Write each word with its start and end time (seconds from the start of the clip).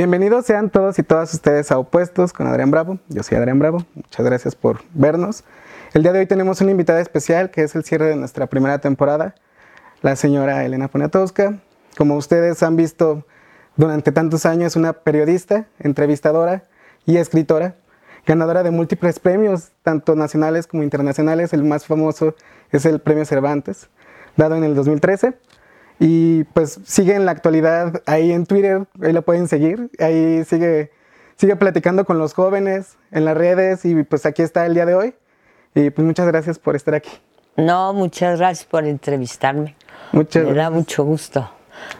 Bienvenidos 0.00 0.46
sean 0.46 0.70
todos 0.70 0.98
y 0.98 1.02
todas 1.02 1.34
ustedes 1.34 1.70
a 1.70 1.78
Opuestos 1.78 2.32
con 2.32 2.46
Adrián 2.46 2.70
Bravo. 2.70 2.98
Yo 3.10 3.22
soy 3.22 3.36
Adrián 3.36 3.58
Bravo. 3.58 3.84
Muchas 3.94 4.24
gracias 4.24 4.54
por 4.54 4.80
vernos. 4.94 5.44
El 5.92 6.02
día 6.02 6.14
de 6.14 6.20
hoy 6.20 6.26
tenemos 6.26 6.58
una 6.62 6.70
invitada 6.70 7.02
especial 7.02 7.50
que 7.50 7.64
es 7.64 7.74
el 7.74 7.84
cierre 7.84 8.06
de 8.06 8.16
nuestra 8.16 8.46
primera 8.46 8.78
temporada, 8.78 9.34
la 10.00 10.16
señora 10.16 10.64
Elena 10.64 10.88
Poniatowska. 10.88 11.58
Como 11.98 12.16
ustedes 12.16 12.62
han 12.62 12.76
visto 12.76 13.26
durante 13.76 14.10
tantos 14.10 14.46
años, 14.46 14.74
una 14.74 14.94
periodista, 14.94 15.66
entrevistadora 15.78 16.64
y 17.04 17.18
escritora, 17.18 17.74
ganadora 18.26 18.62
de 18.62 18.70
múltiples 18.70 19.18
premios, 19.18 19.72
tanto 19.82 20.16
nacionales 20.16 20.66
como 20.66 20.82
internacionales. 20.82 21.52
El 21.52 21.64
más 21.64 21.84
famoso 21.84 22.34
es 22.72 22.86
el 22.86 23.00
Premio 23.00 23.26
Cervantes, 23.26 23.90
dado 24.38 24.56
en 24.56 24.64
el 24.64 24.74
2013. 24.74 25.34
Y 26.02 26.44
pues 26.44 26.80
sigue 26.84 27.14
en 27.14 27.26
la 27.26 27.32
actualidad 27.32 28.02
ahí 28.06 28.32
en 28.32 28.46
Twitter, 28.46 28.86
ahí 29.02 29.12
lo 29.12 29.20
pueden 29.20 29.48
seguir, 29.48 29.90
ahí 29.98 30.42
sigue, 30.44 30.90
sigue 31.36 31.56
platicando 31.56 32.06
con 32.06 32.18
los 32.18 32.32
jóvenes 32.32 32.96
en 33.12 33.26
las 33.26 33.36
redes 33.36 33.84
y 33.84 34.02
pues 34.04 34.24
aquí 34.24 34.40
está 34.40 34.64
el 34.64 34.72
día 34.72 34.86
de 34.86 34.94
hoy. 34.94 35.14
Y 35.74 35.90
pues 35.90 36.06
muchas 36.06 36.26
gracias 36.26 36.58
por 36.58 36.74
estar 36.74 36.94
aquí. 36.94 37.10
No, 37.56 37.92
muchas 37.92 38.38
gracias 38.38 38.66
por 38.66 38.86
entrevistarme. 38.86 39.76
Muchas 40.12 40.46
Me 40.46 40.54
da 40.54 40.70
mucho 40.70 41.04
gusto 41.04 41.50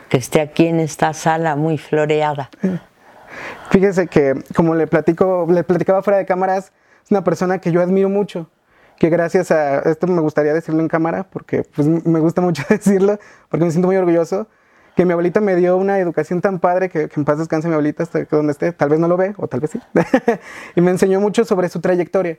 que 0.09 0.17
esté 0.17 0.41
aquí 0.41 0.67
en 0.67 0.81
esta 0.81 1.13
sala 1.13 1.55
muy 1.55 1.77
floreada. 1.77 2.49
Fíjese 3.71 4.07
que 4.07 4.35
como 4.57 4.75
le 4.75 4.87
platico, 4.87 5.47
le 5.51 5.63
platicaba 5.63 6.03
fuera 6.03 6.17
de 6.17 6.25
cámaras, 6.25 6.73
es 7.05 7.11
una 7.11 7.23
persona 7.23 7.59
que 7.59 7.71
yo 7.71 7.83
admiro 7.83 8.09
mucho 8.09 8.49
que 9.01 9.09
gracias 9.09 9.51
a 9.51 9.79
esto 9.79 10.07
me 10.07 10.21
gustaría 10.21 10.53
decirlo 10.53 10.83
en 10.83 10.89
cámara 10.89 11.25
porque 11.25 11.63
pues, 11.75 11.89
me 11.89 12.21
gusta 12.21 12.43
mucho 12.43 12.63
decirlo 12.69 13.19
porque 13.49 13.65
me 13.65 13.71
siento 13.71 13.89
muy 13.89 13.97
orgulloso 13.97 14.47
que 14.95 15.07
mi 15.07 15.13
abuelita 15.13 15.41
me 15.41 15.57
dio 15.57 15.79
una 15.79 15.99
educación 15.99 16.43
tan 16.43 16.59
padre 16.59 16.91
que, 16.91 17.09
en 17.17 17.25
paz 17.25 17.39
descanse 17.39 17.67
mi 17.67 17.73
abuelita 17.73 18.03
hasta 18.03 18.23
donde 18.25 18.53
esté, 18.53 18.73
tal 18.73 18.91
vez 18.91 18.99
no 19.01 19.09
lo 19.09 19.17
ve 19.17 19.33
o 19.39 19.49
tal 19.49 19.61
vez 19.61 19.71
sí, 19.71 19.81
y 20.77 20.83
me 20.83 20.91
enseñó 20.91 21.19
mucho 21.19 21.47
sobre 21.47 21.71
su 21.71 21.81
trayectoria 21.81 22.39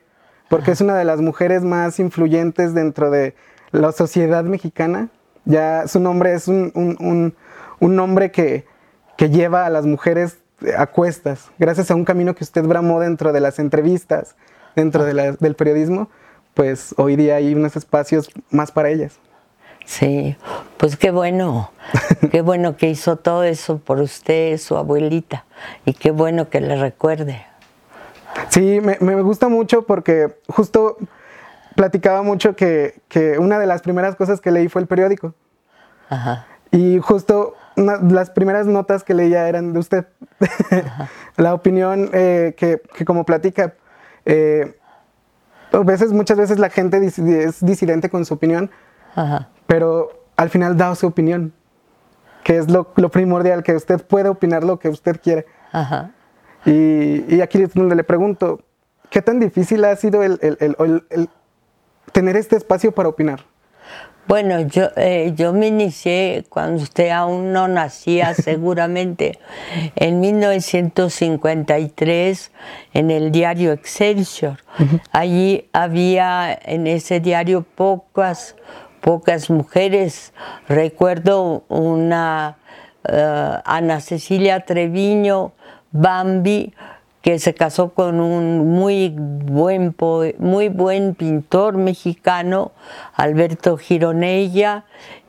porque 0.49 0.69
es 0.69 0.81
una 0.81 0.95
de 0.95 1.03
las 1.03 1.19
mujeres 1.19 1.63
más 1.63 1.97
influyentes 1.97 2.75
dentro 2.75 3.09
de 3.09 3.33
la 3.71 3.91
sociedad 3.93 4.43
mexicana. 4.43 5.09
Ya 5.45 5.87
su 5.87 5.99
nombre 5.99 6.33
es 6.33 6.47
un, 6.49 6.71
un, 6.75 7.33
un, 7.79 7.95
nombre 7.95 8.31
que, 8.31 8.65
que 9.17 9.29
lleva 9.29 9.65
a 9.65 9.69
las 9.69 9.85
mujeres 9.85 10.37
a 10.77 10.87
cuestas, 10.87 11.49
gracias 11.57 11.89
a 11.89 11.95
un 11.95 12.03
camino 12.05 12.35
que 12.35 12.43
usted 12.43 12.63
bramó 12.65 12.99
dentro 12.99 13.31
de 13.31 13.39
las 13.39 13.57
entrevistas, 13.57 14.35
dentro 14.75 15.05
de 15.05 15.37
del 15.39 15.55
periodismo 15.55 16.09
pues 16.53 16.93
hoy 16.97 17.15
día 17.15 17.35
hay 17.35 17.53
unos 17.53 17.75
espacios 17.75 18.29
más 18.49 18.71
para 18.71 18.89
ellas. 18.89 19.19
Sí, 19.85 20.35
pues 20.77 20.95
qué 20.95 21.11
bueno, 21.11 21.71
qué 22.31 22.41
bueno 22.41 22.77
que 22.77 22.89
hizo 22.89 23.17
todo 23.17 23.43
eso 23.43 23.79
por 23.79 23.99
usted, 23.99 24.57
su 24.57 24.77
abuelita, 24.77 25.45
y 25.85 25.93
qué 25.93 26.11
bueno 26.11 26.49
que 26.49 26.61
le 26.61 26.75
recuerde. 26.75 27.45
Sí, 28.49 28.79
me, 28.81 29.21
gusta 29.21 29.49
mucho 29.49 29.83
porque 29.83 30.37
justo 30.47 30.97
platicaba 31.75 32.21
mucho 32.21 32.55
que, 32.55 33.01
una 33.39 33.59
de 33.59 33.65
las 33.65 33.81
primeras 33.81 34.15
cosas 34.15 34.39
que 34.39 34.51
leí 34.51 34.69
fue 34.69 34.81
el 34.81 34.87
periódico. 34.87 35.33
Ajá. 36.09 36.47
Y 36.71 36.99
justo 36.99 37.55
las 37.75 38.29
primeras 38.29 38.67
notas 38.67 39.03
que 39.03 39.13
leía 39.13 39.47
eran 39.47 39.73
de 39.73 39.79
usted. 39.79 40.05
La 41.37 41.53
opinión 41.53 42.09
eh, 42.13 42.55
que, 42.57 42.81
como 43.05 43.25
platica, 43.25 43.73
eh, 44.25 44.77
a 45.71 45.79
veces, 45.79 46.11
muchas 46.11 46.37
veces 46.37 46.59
la 46.59 46.69
gente 46.69 47.03
es 47.05 47.63
disidente 47.65 48.09
con 48.09 48.25
su 48.25 48.33
opinión, 48.33 48.69
pero 49.67 50.25
al 50.35 50.49
final 50.49 50.77
da 50.77 50.95
su 50.95 51.07
opinión, 51.07 51.53
que 52.43 52.57
es 52.57 52.69
lo, 52.69 52.93
primordial, 52.93 53.63
que 53.63 53.75
usted 53.75 54.05
puede 54.05 54.29
opinar 54.29 54.63
lo 54.63 54.79
que 54.79 54.89
usted 54.89 55.19
quiere. 55.21 55.45
Y, 56.65 57.41
aquí 57.41 57.61
es 57.61 57.73
donde 57.73 57.95
le 57.95 58.03
pregunto, 58.03 58.61
¿qué 59.09 59.21
tan 59.21 59.39
difícil 59.39 59.83
ha 59.85 59.95
sido 59.95 60.23
el 60.23 60.39
tener 62.11 62.35
este 62.37 62.55
espacio 62.55 62.91
para 62.91 63.09
opinar? 63.09 63.50
Bueno, 64.27 64.61
yo, 64.61 64.89
eh, 64.95 65.33
yo 65.35 65.51
me 65.51 65.65
inicié 65.67 66.45
cuando 66.47 66.83
usted 66.83 67.09
aún 67.09 67.51
no 67.51 67.67
nacía, 67.67 68.33
seguramente, 68.35 69.39
en 69.95 70.19
1953 70.19 72.51
en 72.93 73.09
el 73.11 73.31
diario 73.31 73.71
Excelsior. 73.71 74.57
Allí 75.11 75.69
había 75.73 76.57
en 76.63 76.87
ese 76.87 77.19
diario 77.19 77.63
pocas, 77.63 78.55
pocas 79.01 79.49
mujeres. 79.49 80.33
Recuerdo 80.67 81.65
una 81.67 82.57
eh, 83.03 83.57
Ana 83.65 83.99
Cecilia 83.99 84.59
Treviño, 84.61 85.53
Bambi, 85.91 86.73
que 87.21 87.37
se 87.39 87.53
casó 87.53 87.93
con 87.93 88.19
un 88.19 88.67
muy 88.67 89.13
buen, 89.15 89.95
muy 90.39 90.69
buen 90.69 91.13
pintor 91.13 91.77
mexicano, 91.77 92.71
Alberto 93.13 93.77
Gironella, 93.77 94.85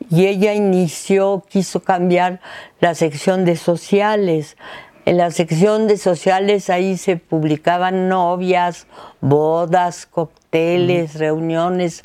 y 0.08 0.26
ella 0.26 0.54
inició, 0.54 1.44
quiso 1.48 1.80
cambiar 1.80 2.40
la 2.80 2.94
sección 2.94 3.44
de 3.44 3.56
sociales. 3.56 4.56
En 5.04 5.18
la 5.18 5.30
sección 5.32 5.86
de 5.86 5.98
sociales 5.98 6.70
ahí 6.70 6.96
se 6.96 7.16
publicaban 7.16 8.08
novias, 8.08 8.86
bodas, 9.20 10.06
cócteles, 10.06 11.18
reuniones, 11.18 12.02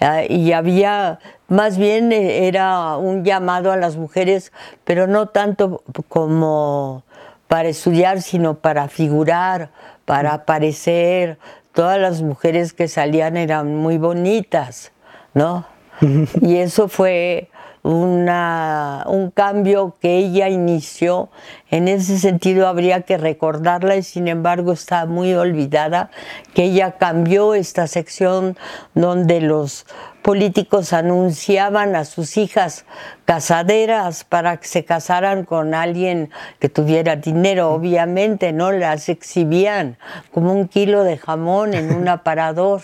ah, 0.00 0.22
y 0.28 0.52
había, 0.52 1.18
más 1.48 1.78
bien 1.78 2.12
eh, 2.12 2.46
era 2.46 2.98
un 2.98 3.24
llamado 3.24 3.72
a 3.72 3.76
las 3.76 3.96
mujeres, 3.96 4.52
pero 4.84 5.06
no 5.06 5.28
tanto 5.28 5.82
como 6.08 7.02
para 7.48 7.68
estudiar, 7.68 8.22
sino 8.22 8.54
para 8.54 8.88
figurar, 8.88 9.70
para 10.04 10.34
aparecer. 10.34 11.38
Todas 11.72 11.98
las 11.98 12.22
mujeres 12.22 12.72
que 12.72 12.88
salían 12.88 13.36
eran 13.36 13.74
muy 13.76 13.98
bonitas, 13.98 14.92
¿no? 15.34 15.66
Y 16.40 16.56
eso 16.56 16.88
fue 16.88 17.48
una, 17.84 19.04
un 19.06 19.30
cambio 19.30 19.96
que 20.00 20.16
ella 20.16 20.48
inició. 20.48 21.28
En 21.70 21.86
ese 21.86 22.18
sentido 22.18 22.66
habría 22.66 23.02
que 23.02 23.18
recordarla 23.18 23.96
y 23.96 24.02
sin 24.02 24.26
embargo 24.26 24.72
está 24.72 25.06
muy 25.06 25.34
olvidada 25.34 26.10
que 26.54 26.64
ella 26.64 26.92
cambió 26.92 27.54
esta 27.54 27.86
sección 27.86 28.56
donde 28.94 29.40
los 29.40 29.86
políticos 30.24 30.94
anunciaban 30.94 31.94
a 31.94 32.06
sus 32.06 32.38
hijas 32.38 32.86
casaderas 33.26 34.24
para 34.24 34.56
que 34.56 34.66
se 34.66 34.82
casaran 34.82 35.44
con 35.44 35.74
alguien 35.74 36.30
que 36.60 36.70
tuviera 36.70 37.16
dinero, 37.16 37.72
obviamente, 37.72 38.54
¿no? 38.54 38.72
Las 38.72 39.10
exhibían 39.10 39.98
como 40.32 40.50
un 40.50 40.66
kilo 40.66 41.04
de 41.04 41.18
jamón 41.18 41.74
en 41.74 41.94
un 41.94 42.08
aparador 42.16 42.80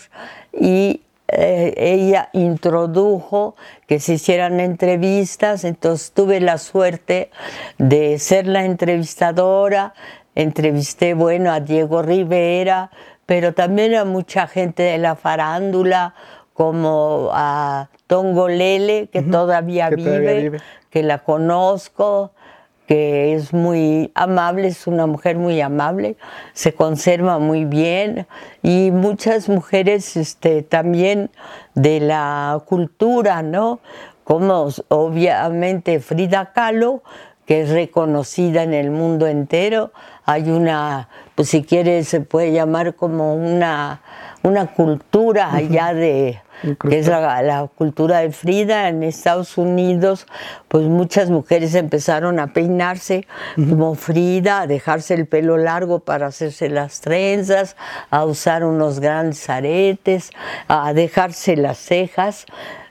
y 0.53 1.01
eh, 1.29 1.73
ella 1.79 2.29
introdujo 2.35 3.57
que 3.87 4.01
se 4.01 4.15
hicieran 4.15 4.61
entrevistas, 4.61 5.65
entonces 5.65 6.13
tuve 6.13 6.41
la 6.41 6.59
suerte 6.59 7.31
de 7.79 8.19
ser 8.19 8.49
la 8.49 8.67
entrevistadora, 8.67 9.95
entrevisté, 10.35 11.15
bueno, 11.15 11.51
a 11.53 11.61
Diego 11.61 12.03
Rivera, 12.03 12.91
pero 13.25 13.55
también 13.55 13.95
a 13.95 14.05
mucha 14.05 14.47
gente 14.47 14.83
de 14.83 14.99
la 14.99 15.15
farándula, 15.17 16.15
como 16.55 17.31
a 17.33 17.89
Tongo 18.07 18.49
Lele, 18.49 19.09
que, 19.13 19.23
todavía, 19.23 19.91
vive, 19.91 20.61
que 20.91 21.03
la 21.03 21.19
conozco, 21.19 22.33
que 22.91 23.35
es 23.35 23.53
muy 23.53 24.11
amable, 24.17 24.67
es 24.67 24.89
una 24.89 25.07
mujer 25.07 25.39
muy 25.39 25.61
amable, 25.61 26.17
se 26.55 26.75
conserva 26.75 27.39
muy 27.39 27.65
bien 27.65 28.27
y 28.65 28.91
muchas 28.91 29.49
mujeres 29.49 30.17
este, 30.17 30.63
también 30.63 31.31
de 31.77 32.01
la 32.01 32.61
cultura, 32.67 33.43
¿no? 33.43 33.79
Como 34.25 34.71
obviamente 34.89 36.01
Frida 36.01 36.53
Kahlo, 36.53 37.05
que 37.47 37.61
es 37.61 37.71
reconocida 37.71 38.65
en 38.65 38.75
el 38.75 38.91
mundo 38.91 39.29
entero. 39.29 39.93
Hay 40.25 40.51
una, 40.51 41.09
pues 41.37 41.49
si 41.49 41.63
quieres, 41.63 42.09
se 42.09 42.21
puede 42.21 42.53
llamar 42.53 42.97
como 42.97 43.35
una, 43.35 44.03
una 44.43 44.67
cultura 44.69 45.53
allá 45.53 45.93
de 45.95 46.41
que 46.89 46.99
es 46.99 47.09
la, 47.09 47.69
cultura 47.75 48.19
de 48.19 48.33
Frida 48.33 48.89
en 48.89 49.03
Estados 49.03 49.57
Unidos, 49.57 50.27
pues 50.69 50.85
muchas 50.87 51.31
mujeres 51.31 51.75
empezaron 51.75 52.39
a 52.39 52.53
peinarse 52.53 53.27
como 53.57 53.95
Frida, 53.95 54.63
a 54.63 54.67
dejarse 54.67 55.15
el 55.15 55.27
pelo 55.27 55.57
largo 55.57 56.01
para 56.01 56.27
hacerse 56.27 56.69
las 56.69 57.01
trenzas, 57.01 57.77
a 58.11 58.25
usar 58.25 58.65
unos 58.65 59.01
grandes 59.01 59.49
aretes, 59.49 60.31
a 60.69 60.93
dejarse 60.93 61.57
las 61.57 61.79
cejas. 61.79 62.47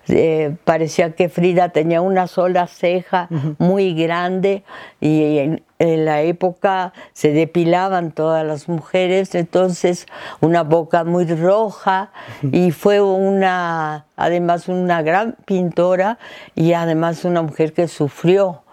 Eh, 0.07 0.55
parecía 0.63 1.11
que 1.11 1.29
Frida 1.29 1.69
tenía 1.69 2.01
una 2.01 2.25
sola 2.25 2.65
ceja 2.65 3.27
muy 3.59 3.93
grande 3.93 4.63
y 4.99 5.61
en, 5.79 6.05
la 6.05 6.21
época 6.21 6.93
se 7.13 7.31
depilaban 7.31 8.11
todas 8.11 8.45
las 8.45 8.69
mujeres, 8.69 9.33
entonces 9.35 10.05
una 10.41 10.63
boca 10.63 11.03
muy 11.03 11.25
roja 11.25 12.11
y 12.41 12.71
fue 12.71 13.01
una, 13.01 14.05
además 14.15 14.67
una 14.67 15.01
gran 15.01 15.35
pintora 15.45 16.19
y 16.55 16.73
además 16.73 17.25
una 17.25 17.41
mujer 17.41 17.73
que 17.73 17.87
sufrió 17.87 18.63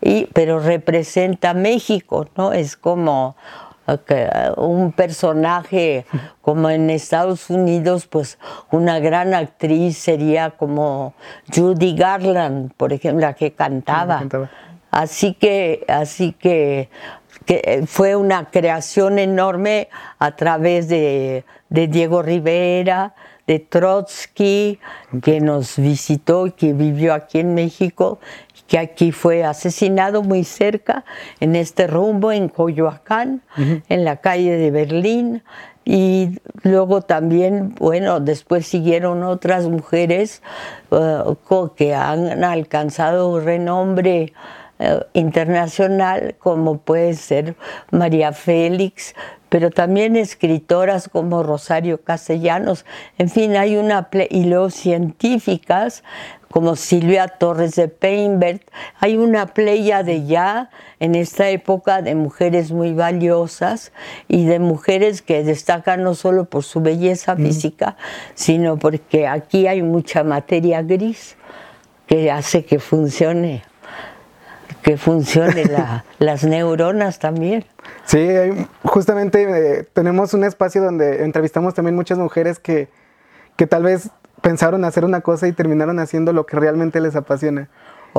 y, 0.00 0.26
pero 0.32 0.60
representa 0.60 1.54
México, 1.54 2.28
¿no? 2.36 2.52
Es 2.52 2.76
como 2.76 3.36
un 4.56 4.92
personaje 4.92 6.06
como 6.40 6.70
en 6.70 6.90
Estados 6.90 7.50
Unidos, 7.50 8.06
pues 8.06 8.38
una 8.70 8.98
gran 8.98 9.34
actriz 9.34 9.98
sería 9.98 10.50
como 10.50 11.14
Judy 11.54 11.94
Garland, 11.94 12.72
por 12.76 12.92
ejemplo, 12.92 13.26
la 13.26 13.34
que 13.34 13.52
cantaba. 13.52 14.22
Así 14.96 15.34
que, 15.34 15.84
así 15.88 16.32
que, 16.32 16.88
fue 17.86 18.16
una 18.16 18.46
creación 18.46 19.18
enorme 19.18 19.88
a 20.18 20.34
través 20.36 20.88
de, 20.88 21.44
de 21.68 21.86
Diego 21.86 22.22
Rivera, 22.22 23.14
de 23.46 23.58
Trotsky, 23.58 24.80
que 25.22 25.42
nos 25.42 25.76
visitó 25.76 26.46
y 26.46 26.52
que 26.52 26.72
vivió 26.72 27.12
aquí 27.12 27.40
en 27.40 27.54
México, 27.54 28.20
que 28.66 28.78
aquí 28.78 29.12
fue 29.12 29.44
asesinado 29.44 30.22
muy 30.22 30.44
cerca, 30.44 31.04
en 31.40 31.56
este 31.56 31.86
rumbo, 31.86 32.32
en 32.32 32.48
Coyoacán, 32.48 33.42
en 33.58 34.04
la 34.04 34.16
calle 34.16 34.56
de 34.56 34.70
Berlín. 34.70 35.42
Y 35.84 36.40
luego 36.62 37.02
también, 37.02 37.74
bueno, 37.74 38.18
después 38.18 38.66
siguieron 38.66 39.22
otras 39.22 39.66
mujeres 39.68 40.42
uh, 40.90 41.68
que 41.76 41.94
han 41.94 42.42
alcanzado 42.42 43.38
renombre 43.38 44.32
uh, 44.78 45.04
internacional, 45.12 46.36
como 46.38 46.78
puede 46.78 47.14
ser 47.14 47.56
María 47.90 48.32
Félix, 48.32 49.14
pero 49.48 49.70
también 49.70 50.16
escritoras 50.16 51.08
como 51.08 51.42
Rosario 51.42 52.02
Castellanos, 52.02 52.84
en 53.16 53.28
fin, 53.28 53.56
hay 53.56 53.76
una, 53.76 54.08
y 54.30 54.44
luego 54.44 54.70
científicas 54.70 56.02
como 56.50 56.74
Silvia 56.74 57.28
Torres 57.28 57.74
de 57.74 57.88
Peinbert, 57.88 58.62
hay 58.98 59.16
una 59.16 59.46
playa 59.48 60.02
de 60.02 60.24
ya 60.24 60.70
en 61.00 61.14
esta 61.14 61.50
época 61.50 62.02
de 62.02 62.14
mujeres 62.14 62.72
muy 62.72 62.94
valiosas 62.94 63.92
y 64.26 64.46
de 64.46 64.58
mujeres 64.58 65.22
que 65.22 65.44
destacan 65.44 66.02
no 66.02 66.14
solo 66.14 66.46
por 66.46 66.62
su 66.62 66.80
belleza 66.80 67.36
física, 67.36 67.96
sino 68.34 68.78
porque 68.78 69.26
aquí 69.26 69.66
hay 69.66 69.82
mucha 69.82 70.24
materia 70.24 70.82
gris 70.82 71.36
que 72.06 72.30
hace 72.30 72.64
que 72.64 72.78
funcione 72.78 73.62
que 74.86 74.96
funcione 74.96 75.64
las 76.20 76.44
neuronas 76.44 77.18
también. 77.18 77.64
Sí, 78.04 78.28
justamente 78.84 79.42
eh, 79.42 79.82
tenemos 79.92 80.32
un 80.32 80.44
espacio 80.44 80.80
donde 80.80 81.24
entrevistamos 81.24 81.74
también 81.74 81.96
muchas 81.96 82.18
mujeres 82.18 82.60
que, 82.60 82.88
que 83.56 83.66
tal 83.66 83.82
vez 83.82 84.10
pensaron 84.42 84.84
hacer 84.84 85.04
una 85.04 85.22
cosa 85.22 85.48
y 85.48 85.52
terminaron 85.52 85.98
haciendo 85.98 86.32
lo 86.32 86.46
que 86.46 86.56
realmente 86.56 87.00
les 87.00 87.16
apasiona. 87.16 87.68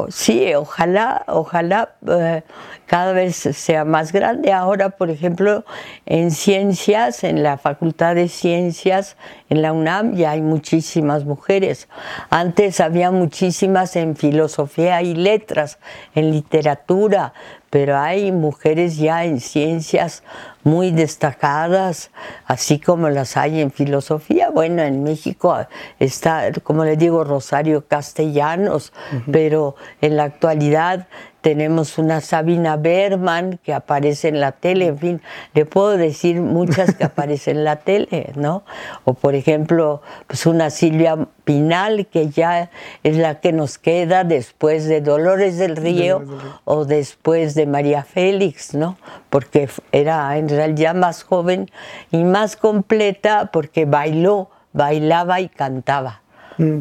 Sí, 0.09 0.53
ojalá, 0.53 1.23
ojalá 1.27 1.95
eh, 2.07 2.44
cada 2.85 3.11
vez 3.13 3.35
sea 3.35 3.85
más 3.85 4.11
grande. 4.11 4.51
Ahora, 4.51 4.91
por 4.91 5.09
ejemplo, 5.09 5.65
en 6.05 6.31
ciencias, 6.31 7.23
en 7.23 7.44
la 7.44 7.57
Facultad 7.57 8.15
de 8.15 8.27
Ciencias, 8.27 9.17
en 9.49 9.61
la 9.61 9.73
UNAM, 9.73 10.15
ya 10.15 10.31
hay 10.31 10.41
muchísimas 10.41 11.25
mujeres. 11.25 11.88
Antes 12.29 12.79
había 12.79 13.11
muchísimas 13.11 13.95
en 13.95 14.15
filosofía 14.15 15.01
y 15.01 15.15
letras, 15.15 15.79
en 16.15 16.31
literatura, 16.31 17.33
pero 17.69 17.97
hay 17.97 18.31
mujeres 18.31 18.97
ya 18.97 19.25
en 19.25 19.41
ciencias 19.41 20.23
muy 20.63 20.91
destacadas, 20.91 22.11
así 22.45 22.79
como 22.79 23.09
las 23.09 23.38
hay 23.38 23.61
en 23.61 23.71
filosofía. 23.71 24.46
Bueno, 24.57 24.81
en 24.81 25.04
México 25.04 25.56
está, 26.00 26.51
como 26.63 26.83
le 26.83 26.98
digo, 26.98 27.24
Rosario 27.24 27.88
Castellanos, 27.88 28.92
pero 29.31 29.75
en 30.01 30.18
la 30.18 30.24
actualidad 30.24 31.07
tenemos 31.47 31.97
una 31.97 32.19
Sabina 32.19 32.75
Berman 32.75 33.57
que 33.63 33.73
aparece 33.73 34.27
en 34.27 34.41
la 34.41 34.51
tele, 34.51 34.88
en 34.88 34.97
fin, 34.97 35.21
le 35.53 35.65
puedo 35.65 35.95
decir 35.95 36.41
muchas 36.41 36.94
que 36.94 37.03
aparecen 37.05 37.55
en 37.55 37.63
la 37.63 37.77
tele, 37.77 38.33
¿no? 38.35 38.65
O 39.05 39.13
por 39.13 39.33
ejemplo, 39.33 40.01
pues 40.27 40.45
una 40.45 40.69
Silvia 40.69 41.17
Pinal 41.45 42.07
que 42.07 42.27
ya 42.27 42.69
es 43.01 43.15
la 43.15 43.39
que 43.39 43.53
nos 43.53 43.77
queda 43.77 44.25
después 44.25 44.89
de 44.89 44.99
Dolores 44.99 45.57
del 45.57 45.77
Río 45.77 46.21
o 46.65 46.83
después 46.83 47.55
de 47.55 47.65
María 47.65 48.03
Félix, 48.03 48.73
¿no? 48.73 48.97
Porque 49.29 49.69
era 49.93 50.38
en 50.38 50.50
realidad 50.50 50.95
más 50.95 51.23
joven 51.23 51.71
y 52.11 52.25
más 52.25 52.57
completa 52.57 53.51
porque 53.53 53.85
bailó, 53.85 54.50
bailaba 54.73 55.39
y 55.39 55.47
cantaba. 55.47 56.23
Mm. 56.57 56.79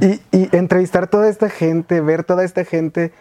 Y, 0.00 0.20
y 0.36 0.56
entrevistar 0.56 1.06
toda 1.06 1.28
esta 1.28 1.48
gente, 1.48 2.00
ver 2.00 2.24
toda 2.24 2.42
esta 2.42 2.64
gente 2.64 3.12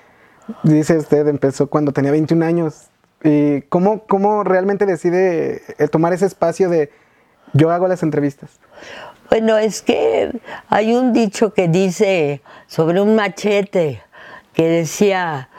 dice 0.63 0.97
usted, 0.97 1.27
empezó 1.27 1.67
cuando 1.67 1.91
tenía 1.91 2.11
21 2.11 2.45
años. 2.45 2.87
¿Y 3.23 3.61
cómo, 3.63 4.03
cómo 4.05 4.43
realmente 4.43 4.85
decide 4.85 5.61
eh, 5.77 5.87
tomar 5.87 6.13
ese 6.13 6.25
espacio 6.25 6.69
de 6.69 6.91
yo 7.53 7.71
hago 7.71 7.87
las 7.87 8.03
entrevistas? 8.03 8.59
Bueno, 9.29 9.57
es 9.57 9.81
que 9.81 10.31
hay 10.69 10.95
un 10.95 11.13
dicho 11.13 11.53
que 11.53 11.67
dice 11.67 12.41
sobre 12.67 13.01
un 13.01 13.15
machete 13.15 14.01
que 14.53 14.69
decía 14.69 15.49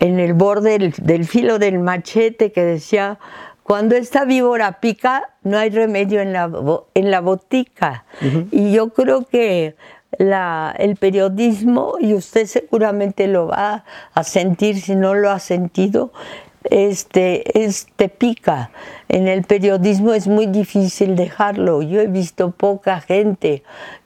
en 0.00 0.18
el 0.18 0.34
borde 0.34 0.92
del, 0.98 1.24
filo 1.24 1.58
del 1.58 1.78
machete 1.78 2.52
que 2.52 2.64
decía 2.64 3.18
cuando 3.62 3.94
esta 3.94 4.24
víbora 4.24 4.80
pica 4.80 5.30
no 5.42 5.56
hay 5.56 5.70
remedio 5.70 6.20
en 6.20 6.32
la, 6.32 6.50
en 6.94 7.10
la 7.10 7.20
botica. 7.20 8.04
Y 8.50 8.72
yo 8.72 8.90
creo 8.90 9.24
que 9.24 9.76
el 10.20 10.96
periodismo, 10.96 11.94
y 11.98 12.14
usted 12.14 12.46
seguramente 12.46 13.26
lo 13.26 13.48
va 13.48 13.84
a 14.12 14.24
sentir 14.24 14.80
si 14.80 14.94
no 14.94 15.14
lo 15.14 15.30
ha 15.30 15.38
sentido, 15.38 16.12
este, 16.64 17.64
este 17.64 18.08
pica. 18.08 18.70
En 19.08 19.28
el 19.28 19.44
periodismo 19.44 20.12
es 20.12 20.26
muy 20.28 20.46
difícil 20.46 21.16
dejarlo. 21.16 21.82
Yo 21.82 22.00
he 22.00 22.06
visto 22.06 22.50
poca 22.50 23.00
gente 23.00 23.62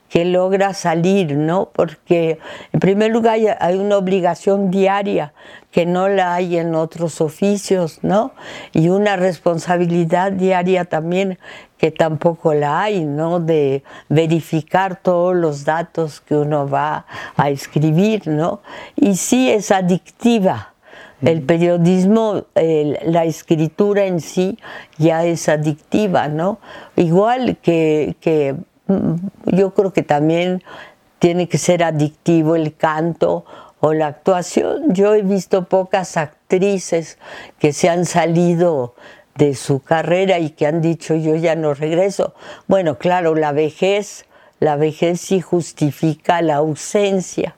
que 0.09 0.23
logra 0.23 0.73
salir, 0.73 1.35
¿no? 1.35 1.69
Porque 1.73 2.39
en 2.71 2.79
primer 2.79 3.11
lugar 3.11 3.37
hay 3.59 3.75
una 3.75 3.97
obligación 3.97 4.71
diaria 4.71 5.33
que 5.71 5.85
no 5.85 6.07
la 6.07 6.35
hay 6.35 6.57
en 6.57 6.73
otros 6.73 7.19
oficios, 7.19 7.99
¿no? 8.01 8.31
Y 8.71 8.87
una 8.87 9.17
responsabilidad 9.17 10.31
diaria 10.31 10.85
también 10.85 11.37
que 11.85 11.91
tampoco 11.91 12.55
la 12.55 12.81
hay, 12.81 13.05
¿no? 13.05 13.39
De 13.39 13.83
verificar 14.09 14.99
todos 15.03 15.35
los 15.35 15.65
datos 15.65 16.19
que 16.19 16.35
uno 16.35 16.67
va 16.67 17.05
a 17.37 17.51
escribir, 17.51 18.27
¿no? 18.27 18.61
Y 18.95 19.17
sí 19.17 19.51
es 19.51 19.69
adictiva. 19.69 20.73
El 21.21 21.43
periodismo, 21.43 22.45
la 22.55 23.25
escritura 23.25 24.05
en 24.05 24.19
sí 24.19 24.57
ya 24.97 25.25
es 25.25 25.47
adictiva, 25.47 26.27
¿no? 26.27 26.57
Igual 26.95 27.57
que, 27.57 28.15
que 28.19 28.55
mm, 28.87 29.55
yo 29.55 29.75
creo 29.75 29.93
que 29.93 30.01
también 30.01 30.63
tiene 31.19 31.47
que 31.47 31.59
ser 31.59 31.83
adictivo 31.83 32.55
el 32.55 32.75
canto 32.75 33.45
o 33.79 33.93
la 33.93 34.07
actuación. 34.07 34.91
Yo 34.91 35.13
he 35.13 35.21
visto 35.21 35.65
pocas 35.65 36.17
actrices 36.17 37.19
que 37.59 37.73
se 37.73 37.89
han 37.89 38.05
salido 38.05 38.95
de 39.35 39.53
su 39.55 39.81
carrera 39.81 40.39
y 40.39 40.51
que 40.51 40.65
han 40.65 40.81
dicho 40.81 41.15
yo 41.15 41.35
ya 41.35 41.55
no 41.55 41.73
regreso. 41.73 42.33
Bueno, 42.67 42.97
claro, 42.97 43.35
la 43.35 43.51
vejez, 43.51 44.25
la 44.59 44.77
vejez 44.77 45.21
sí 45.21 45.41
justifica 45.41 46.41
la 46.41 46.55
ausencia, 46.55 47.55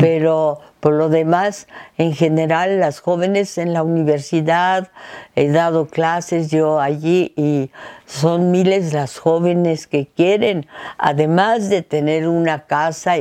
pero 0.00 0.60
por 0.82 0.94
lo 0.94 1.08
demás, 1.08 1.68
en 1.96 2.12
general, 2.12 2.80
las 2.80 2.98
jóvenes 2.98 3.56
en 3.56 3.72
la 3.72 3.84
universidad, 3.84 4.90
he 5.36 5.48
dado 5.48 5.86
clases 5.86 6.50
yo 6.50 6.80
allí 6.80 7.32
y 7.36 7.70
son 8.04 8.50
miles 8.50 8.92
las 8.92 9.16
jóvenes 9.16 9.86
que 9.86 10.08
quieren, 10.08 10.66
además 10.98 11.68
de 11.68 11.82
tener 11.82 12.26
una 12.26 12.66
casa, 12.66 13.12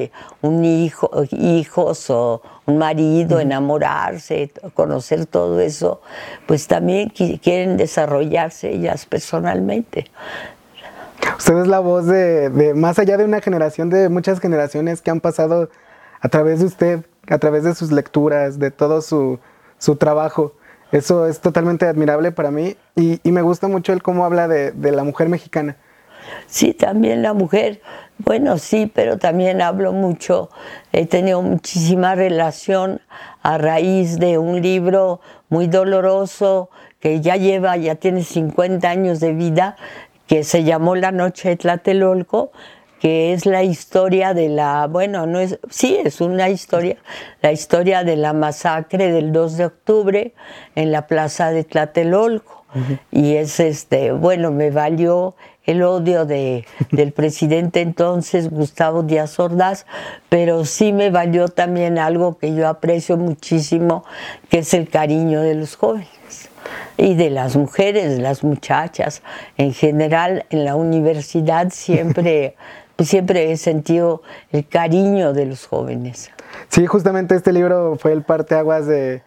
un 0.42 0.66
hijo, 0.66 1.12
hijos 1.30 2.10
o 2.10 2.42
un 2.66 2.80
marido, 2.80 3.40
enamorarse, 3.40 4.52
conocer 4.74 5.28
todo 5.28 5.60
eso, 5.60 6.02
pues 6.48 6.66
también 6.66 7.10
quieren 7.10 7.78
desarrollarse 7.78 8.72
ellas 8.72 9.06
personalmente. 9.06 10.10
Usted 11.38 11.60
es 11.60 11.68
la 11.68 11.80
voz 11.80 12.08
de, 12.08 12.50
de, 12.50 12.74
más 12.74 12.98
allá 12.98 13.18
de 13.18 13.24
una 13.24 13.40
generación, 13.40 13.92
de 13.92 14.10
muchas 14.10 14.40
generaciones 14.40 15.04
que 15.04 15.12
han 15.12 15.22
pasado 15.22 15.70
a 16.22 16.28
través 16.28 16.62
de 16.62 16.66
usted 16.66 17.06
a 17.28 17.38
través 17.38 17.64
de 17.64 17.76
sus 17.76 17.92
lecturas, 17.92 18.60
de 18.60 18.72
todo 18.72 19.02
su, 19.02 19.40
trabajo. 19.98 20.54
Eso 20.92 21.28
es 21.28 21.40
totalmente 21.40 21.86
admirable 21.86 22.32
para 22.32 22.52
mí 22.52 22.76
y, 22.96 23.20
me 23.24 23.42
gusta 23.42 23.68
mucho 23.68 23.94
el 23.94 24.02
cómo 24.02 24.26
habla 24.26 24.48
de, 24.48 24.74
la 24.92 25.04
mujer 25.04 25.30
mexicana. 25.30 25.78
Sí, 26.46 26.74
también 26.74 27.24
la 27.24 27.34
mujer, 27.34 27.82
bueno, 28.20 28.58
sí, 28.58 28.92
pero 28.94 29.18
también 29.18 29.62
hablo 29.62 29.92
mucho, 29.92 30.50
he 30.92 31.08
tenido 31.08 31.42
muchísima 31.42 32.14
relación 32.14 33.02
a 33.42 33.58
raíz 33.58 34.20
de 34.20 34.38
un 34.38 34.62
libro 34.62 35.20
muy 35.50 35.68
doloroso 35.68 36.70
que 37.00 37.20
ya 37.22 37.36
lleva, 37.36 37.76
ya 37.78 37.96
tiene 37.96 38.24
50 38.24 38.88
años 38.88 39.20
de 39.20 39.34
vida, 39.34 39.76
que 40.28 40.44
se 40.44 40.64
llamó 40.64 40.96
La 40.96 41.12
Noche 41.12 41.50
de 41.50 41.58
Tlatelolco, 41.58 42.52
que 43.02 43.34
es 43.34 43.48
la 43.48 43.64
historia 43.64 44.36
de 44.36 44.48
la, 44.48 44.86
bueno, 44.86 45.26
no 45.26 45.40
es, 45.40 45.58
sí, 45.72 45.98
es 46.06 46.22
una 46.22 46.50
historia, 46.50 46.98
la 47.42 47.52
historia 47.52 48.04
de 48.04 48.16
la 48.16 48.32
masacre 48.32 49.12
del 49.12 49.32
2 49.32 49.58
de 49.58 49.66
octubre 49.66 50.34
en 50.76 50.92
la 50.92 51.08
plaza 51.08 51.50
de 51.50 51.64
Tlatelolco. 51.64 52.62
Y 53.12 53.36
es 53.36 53.60
este, 53.60 54.14
bueno, 54.14 54.52
me 54.52 54.70
valió 54.70 55.36
el 55.66 55.82
odio 55.82 56.26
de, 56.26 56.66
del 56.92 57.12
presidente 57.12 57.82
entonces, 57.82 58.52
Gustavo 58.52 59.02
Díaz 59.02 59.40
Ordaz, 59.40 59.88
pero 60.30 60.64
sí 60.64 60.94
me 60.94 61.10
valió 61.10 61.48
también 61.48 61.98
algo 61.98 62.38
que 62.38 62.54
yo 62.54 62.68
aprecio 62.68 63.18
muchísimo, 63.18 64.06
que 64.50 64.60
es 64.60 64.76
el 64.76 64.88
cariño 64.88 65.42
de 65.42 65.56
los 65.56 65.76
jóvenes 65.76 66.52
y 66.98 67.16
de 67.16 67.30
las 67.30 67.56
mujeres, 67.56 68.20
las 68.20 68.44
muchachas. 68.44 69.24
En 69.58 69.74
general, 69.74 70.46
en 70.50 70.66
la 70.66 70.76
universidad 70.76 71.70
siempre, 71.72 72.56
siempre 73.00 73.52
he 73.52 73.58
sentido 73.58 74.22
el 74.52 74.68
cariño 74.68 75.34
de 75.34 75.46
los 75.46 75.68
jóvenes. 75.68 76.32
Sí, 76.70 76.86
justamente 76.86 77.36
este 77.36 77.54
libro 77.54 77.98
fue 78.00 78.12
el 78.14 78.24
parteaguas 78.24 78.86
de 78.88 79.24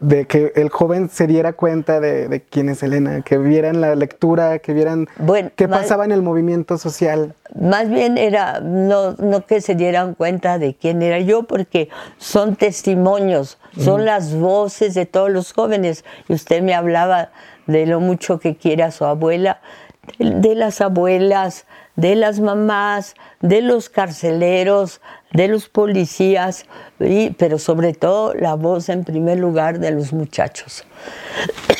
de 0.00 0.26
que 0.26 0.52
el 0.54 0.68
joven 0.68 1.08
se 1.08 1.26
diera 1.26 1.52
cuenta 1.52 2.00
de, 2.00 2.44
quién 2.50 2.68
es 2.68 2.82
Elena, 2.82 3.22
que 3.22 3.38
vieran 3.38 3.80
la 3.80 3.94
lectura, 3.94 4.58
que 4.58 4.72
vieran 4.72 5.08
qué 5.56 5.68
pasaba 5.68 6.04
en 6.04 6.12
el 6.12 6.22
movimiento 6.22 6.78
social. 6.78 7.34
Más 7.58 7.88
bien 7.88 8.16
era 8.18 8.60
no, 8.60 9.12
no 9.12 9.44
que 9.44 9.60
se 9.60 9.74
dieran 9.74 10.14
cuenta 10.14 10.58
de 10.58 10.74
quién 10.74 11.02
era 11.02 11.18
yo, 11.18 11.44
porque 11.44 11.88
son 12.18 12.56
testimonios, 12.56 13.58
son 13.78 14.04
las 14.04 14.34
voces 14.34 14.94
de 14.94 15.06
todos 15.06 15.30
los 15.30 15.52
jóvenes. 15.52 16.04
Y 16.28 16.34
usted 16.34 16.62
me 16.62 16.74
hablaba 16.74 17.30
de 17.66 17.86
lo 17.86 18.00
mucho 18.00 18.38
que 18.38 18.56
quiere 18.56 18.84
a 18.84 18.90
su 18.90 19.04
abuela, 19.04 19.60
de 20.18 20.54
las 20.54 20.80
abuelas, 20.80 21.66
de 21.96 22.14
las 22.14 22.40
mamás, 22.40 23.14
de 23.40 23.62
los 23.62 23.88
carceleros, 23.88 25.00
de 25.32 25.48
los 25.48 25.68
policías, 25.68 26.66
y, 27.00 27.30
pero 27.30 27.58
sobre 27.58 27.92
todo 27.92 28.34
la 28.34 28.54
voz 28.54 28.88
en 28.88 29.04
primer 29.04 29.38
lugar 29.38 29.78
de 29.78 29.90
los 29.90 30.12
muchachos, 30.12 30.84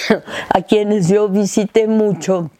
a 0.48 0.62
quienes 0.62 1.08
yo 1.08 1.28
visité 1.28 1.86
mucho 1.86 2.50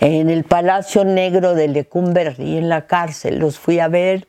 en 0.00 0.28
el 0.28 0.44
Palacio 0.44 1.04
Negro 1.04 1.54
de 1.54 1.68
Lecumberri, 1.68 2.58
en 2.58 2.68
la 2.68 2.86
cárcel, 2.86 3.38
los 3.38 3.58
fui 3.58 3.78
a 3.78 3.88
ver 3.88 4.26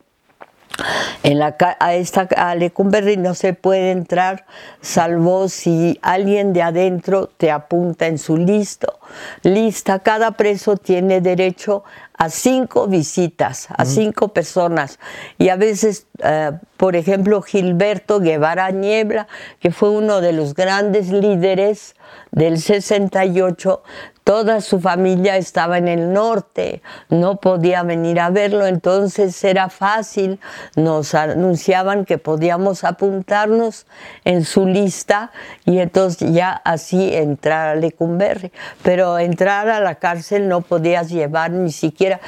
en 1.24 1.40
la, 1.40 1.56
a 1.80 1.96
esta 1.96 2.28
a 2.36 2.54
Lecumberri 2.56 3.18
no 3.18 3.34
se 3.34 3.54
puede 3.54 3.92
entrar 3.92 4.46
salvo 4.82 5.48
si 5.48 5.98
alguien 6.02 6.54
de 6.54 6.62
adentro 6.62 7.28
te 7.28 7.50
apunta 7.52 8.08
en 8.08 8.18
su 8.18 8.38
listo. 8.38 9.00
Lista, 9.44 10.00
cada 10.00 10.32
preso 10.32 10.76
tiene 10.76 11.22
derecho 11.22 11.84
a 12.18 12.30
cinco 12.30 12.88
visitas, 12.88 13.68
a 13.76 13.86
cinco 13.86 14.30
personas. 14.30 15.00
Y 15.38 15.50
a 15.50 15.56
veces, 15.56 16.08
eh, 16.24 16.52
por 16.78 16.96
ejemplo, 16.96 17.42
Gilberto 17.42 18.20
Guevara 18.20 18.72
Niebla, 18.72 19.28
que 19.60 19.72
fue 19.72 19.90
uno 19.90 20.22
de 20.22 20.34
los 20.34 20.54
grandes 20.54 21.10
líderes 21.10 21.95
del 22.32 22.60
68, 22.60 23.82
Toda 24.26 24.60
su 24.62 24.80
familia 24.82 25.38
estaba 25.38 25.78
en 25.78 25.88
el 25.88 26.12
norte, 26.12 26.82
no 27.10 27.36
podía 27.36 27.84
venir 27.84 28.20
a 28.20 28.32
verlo, 28.32 28.66
entonces 28.66 29.44
era 29.44 29.70
fácil. 29.70 30.40
Nos 30.76 31.14
anunciaban 31.14 32.06
que 32.06 32.18
podíamos 32.18 32.84
apuntarnos 32.84 33.86
en 34.24 34.44
su 34.44 34.66
lista 34.66 35.32
y 35.64 35.78
entonces 35.78 36.34
ya 36.34 36.50
así 36.66 37.14
entrar 37.14 37.68
a 37.68 37.76
Lecumberri. 37.76 38.52
Pero 38.82 39.20
entrar 39.20 39.70
a 39.70 39.80
la 39.80 39.94
cárcel 39.94 40.48
no 40.48 40.62
podías 40.62 41.10
llevar 41.10 41.52
ni 41.52 41.72
siquiera, 41.72 42.20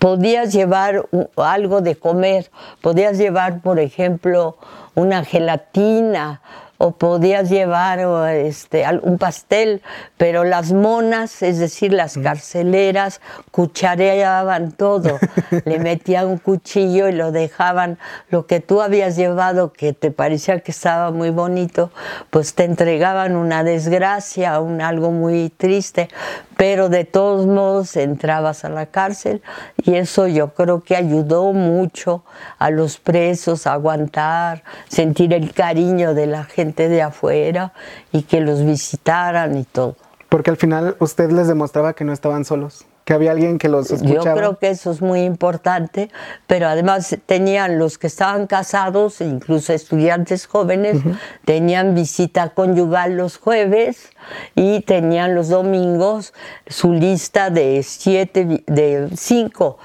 podías 0.00 0.52
llevar 0.52 1.06
algo 1.36 1.80
de 1.80 1.94
comer, 1.94 2.50
podías 2.80 3.18
llevar, 3.18 3.60
por 3.60 3.78
ejemplo, 3.78 4.58
una 4.96 5.24
gelatina 5.24 6.40
o 6.78 6.92
podías 6.92 7.48
llevar 7.50 8.00
este, 8.30 8.84
un 9.02 9.18
pastel, 9.18 9.82
pero 10.16 10.44
las 10.44 10.72
monas, 10.72 11.42
es 11.42 11.58
decir, 11.58 11.92
las 11.92 12.18
carceleras, 12.18 13.20
cuchareaban 13.50 14.72
todo, 14.72 15.18
le 15.64 15.78
metían 15.78 16.26
un 16.26 16.38
cuchillo 16.38 17.08
y 17.08 17.12
lo 17.12 17.32
dejaban, 17.32 17.98
lo 18.30 18.46
que 18.46 18.60
tú 18.60 18.82
habías 18.82 19.16
llevado 19.16 19.72
que 19.72 19.92
te 19.92 20.10
parecía 20.10 20.60
que 20.60 20.72
estaba 20.72 21.10
muy 21.10 21.30
bonito, 21.30 21.90
pues 22.30 22.54
te 22.54 22.64
entregaban 22.64 23.36
una 23.36 23.64
desgracia, 23.64 24.60
un 24.60 24.80
algo 24.80 25.10
muy 25.10 25.50
triste, 25.50 26.08
pero 26.56 26.88
de 26.88 27.04
todos 27.04 27.46
modos 27.46 27.96
entrabas 27.96 28.64
a 28.64 28.68
la 28.68 28.86
cárcel 28.86 29.42
y 29.76 29.94
eso 29.94 30.26
yo 30.26 30.54
creo 30.54 30.82
que 30.82 30.96
ayudó 30.96 31.52
mucho 31.52 32.24
a 32.58 32.70
los 32.70 32.98
presos 32.98 33.66
a 33.66 33.74
aguantar, 33.74 34.62
sentir 34.88 35.32
el 35.32 35.52
cariño 35.52 36.14
de 36.14 36.26
la 36.26 36.44
gente 36.44 36.88
de 36.88 37.02
afuera 37.02 37.72
y 38.12 38.22
que 38.22 38.40
los 38.40 38.64
visitaran 38.64 39.56
y 39.56 39.64
todo. 39.64 39.96
Porque 40.28 40.50
al 40.50 40.56
final 40.56 40.96
usted 40.98 41.30
les 41.30 41.46
demostraba 41.46 41.92
que 41.92 42.04
no 42.04 42.12
estaban 42.12 42.44
solos 42.44 42.86
que 43.06 43.14
había 43.14 43.30
alguien 43.30 43.58
que 43.58 43.68
los 43.68 43.88
escuchaba. 43.92 44.24
Yo 44.24 44.34
creo 44.34 44.58
que 44.58 44.68
eso 44.68 44.90
es 44.90 45.00
muy 45.00 45.20
importante, 45.20 46.10
pero 46.48 46.66
además 46.66 47.16
tenían 47.24 47.78
los 47.78 47.98
que 47.98 48.08
estaban 48.08 48.48
casados, 48.48 49.20
incluso 49.20 49.72
estudiantes 49.72 50.46
jóvenes, 50.46 50.98
tenían 51.44 51.94
visita 51.94 52.48
conyugal 52.48 53.16
los 53.16 53.38
jueves 53.38 54.10
y 54.56 54.80
tenían 54.80 55.36
los 55.36 55.48
domingos 55.48 56.34
su 56.66 56.94
lista 56.94 57.48
de 57.48 57.84
siete, 57.84 58.64
de 58.66 59.08
cinco 59.16 59.78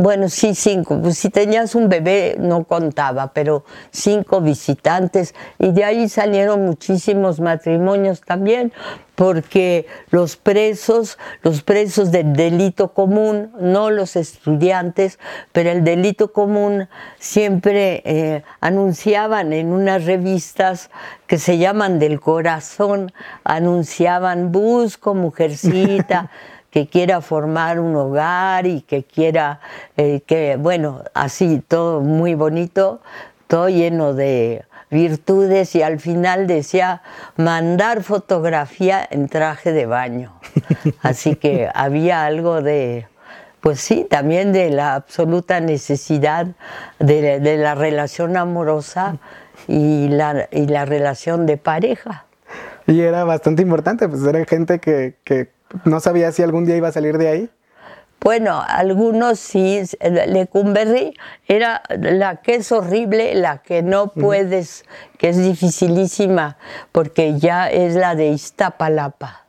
bueno, 0.00 0.28
sí, 0.28 0.54
cinco. 0.54 1.00
Pues 1.02 1.18
si 1.18 1.28
tenías 1.28 1.74
un 1.74 1.88
bebé 1.88 2.36
no 2.38 2.62
contaba, 2.62 3.32
pero 3.32 3.64
cinco 3.90 4.40
visitantes. 4.40 5.34
Y 5.58 5.72
de 5.72 5.82
ahí 5.82 6.08
salieron 6.08 6.64
muchísimos 6.64 7.40
matrimonios 7.40 8.20
también, 8.20 8.72
porque 9.16 9.86
los 10.10 10.36
presos, 10.36 11.18
los 11.42 11.64
presos 11.64 12.12
del 12.12 12.32
delito 12.34 12.94
común, 12.94 13.50
no 13.58 13.90
los 13.90 14.14
estudiantes, 14.14 15.18
pero 15.50 15.70
el 15.70 15.82
delito 15.82 16.32
común 16.32 16.88
siempre 17.18 18.00
eh, 18.04 18.44
anunciaban 18.60 19.52
en 19.52 19.72
unas 19.72 20.04
revistas 20.04 20.90
que 21.26 21.38
se 21.38 21.58
llaman 21.58 21.98
del 21.98 22.20
corazón, 22.20 23.10
anunciaban 23.42 24.52
busco 24.52 25.16
mujercita. 25.16 26.30
que 26.70 26.86
quiera 26.86 27.20
formar 27.20 27.80
un 27.80 27.96
hogar 27.96 28.66
y 28.66 28.82
que 28.82 29.04
quiera, 29.04 29.60
eh, 29.96 30.20
que 30.26 30.56
bueno, 30.56 31.02
así 31.14 31.62
todo 31.66 32.00
muy 32.00 32.34
bonito, 32.34 33.00
todo 33.46 33.68
lleno 33.68 34.14
de 34.14 34.64
virtudes 34.90 35.74
y 35.74 35.82
al 35.82 36.00
final 36.00 36.46
decía 36.46 37.02
mandar 37.36 38.02
fotografía 38.02 39.06
en 39.10 39.28
traje 39.28 39.72
de 39.72 39.86
baño. 39.86 40.32
Así 41.02 41.36
que 41.36 41.68
había 41.74 42.24
algo 42.24 42.62
de, 42.62 43.06
pues 43.60 43.80
sí, 43.80 44.06
también 44.08 44.52
de 44.52 44.70
la 44.70 44.94
absoluta 44.94 45.60
necesidad 45.60 46.46
de, 46.98 47.56
la 47.58 47.74
relación 47.74 48.36
amorosa 48.36 49.18
y 49.66 50.08
la, 50.08 50.48
y 50.50 50.66
la 50.66 50.84
relación 50.84 51.46
de 51.46 51.56
pareja. 51.56 52.24
Y 52.86 53.00
era 53.00 53.24
bastante 53.24 53.60
importante, 53.60 54.08
pues 54.08 54.22
era 54.24 54.42
gente 54.46 54.78
que, 54.78 55.16
que 55.24 55.50
¿No 55.84 56.00
sabía 56.00 56.32
si 56.32 56.42
algún 56.42 56.64
día 56.64 56.76
iba 56.76 56.88
a 56.88 56.92
salir 56.92 57.18
de 57.18 57.28
ahí? 57.28 57.50
Bueno, 58.20 58.62
algunos 58.66 59.38
sí. 59.38 59.82
Lecumberri 60.00 61.14
era 61.46 61.82
la 61.88 62.36
que 62.36 62.56
es 62.56 62.72
horrible, 62.72 63.34
la 63.34 63.58
que 63.58 63.82
no 63.82 64.08
puedes, 64.08 64.84
que 65.18 65.28
es 65.28 65.38
dificilísima, 65.38 66.58
porque 66.90 67.38
ya 67.38 67.70
es 67.70 67.94
la 67.94 68.14
de 68.14 68.28
Iztapalapa. 68.28 69.44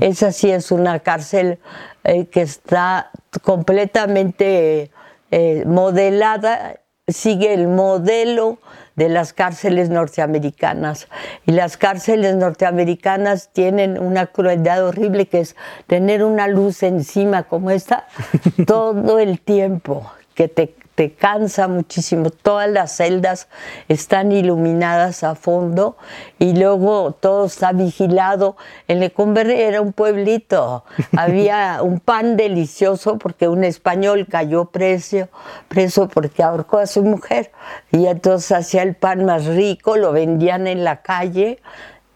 Esa 0.00 0.32
sí 0.32 0.50
es 0.50 0.70
una 0.70 0.98
cárcel 0.98 1.58
eh, 2.04 2.26
que 2.26 2.42
está 2.42 3.10
completamente 3.40 4.90
eh, 5.30 5.64
modelada, 5.66 6.76
sigue 7.08 7.54
el 7.54 7.68
modelo 7.68 8.58
de 9.02 9.08
las 9.08 9.32
cárceles 9.32 9.90
norteamericanas. 9.90 11.08
Y 11.44 11.50
las 11.50 11.76
cárceles 11.76 12.36
norteamericanas 12.36 13.50
tienen 13.52 13.98
una 13.98 14.26
crueldad 14.26 14.86
horrible 14.86 15.26
que 15.26 15.40
es 15.40 15.56
tener 15.88 16.22
una 16.22 16.46
luz 16.46 16.84
encima 16.84 17.42
como 17.42 17.72
esta 17.72 18.06
todo 18.66 19.18
el 19.18 19.40
tiempo, 19.40 20.08
que 20.36 20.46
te 20.46 20.76
te 21.02 21.10
cansa 21.10 21.66
muchísimo. 21.66 22.30
Todas 22.30 22.70
las 22.70 22.92
celdas 22.92 23.48
están 23.88 24.30
iluminadas 24.30 25.24
a 25.24 25.34
fondo 25.34 25.96
y 26.38 26.54
luego 26.54 27.10
todo 27.10 27.46
está 27.46 27.72
vigilado. 27.72 28.56
En 28.86 29.00
Lecumberri 29.00 29.60
era 29.60 29.80
un 29.80 29.92
pueblito, 29.92 30.84
había 31.16 31.82
un 31.82 31.98
pan 31.98 32.36
delicioso 32.36 33.18
porque 33.18 33.48
un 33.48 33.64
español 33.64 34.28
cayó 34.30 34.66
preso, 34.66 35.28
preso 35.66 36.06
porque 36.06 36.44
ahorcó 36.44 36.78
a 36.78 36.86
su 36.86 37.02
mujer 37.02 37.50
y 37.90 38.06
entonces 38.06 38.52
hacía 38.52 38.84
el 38.84 38.94
pan 38.94 39.24
más 39.24 39.46
rico, 39.46 39.96
lo 39.96 40.12
vendían 40.12 40.68
en 40.68 40.84
la 40.84 41.02
calle 41.02 41.58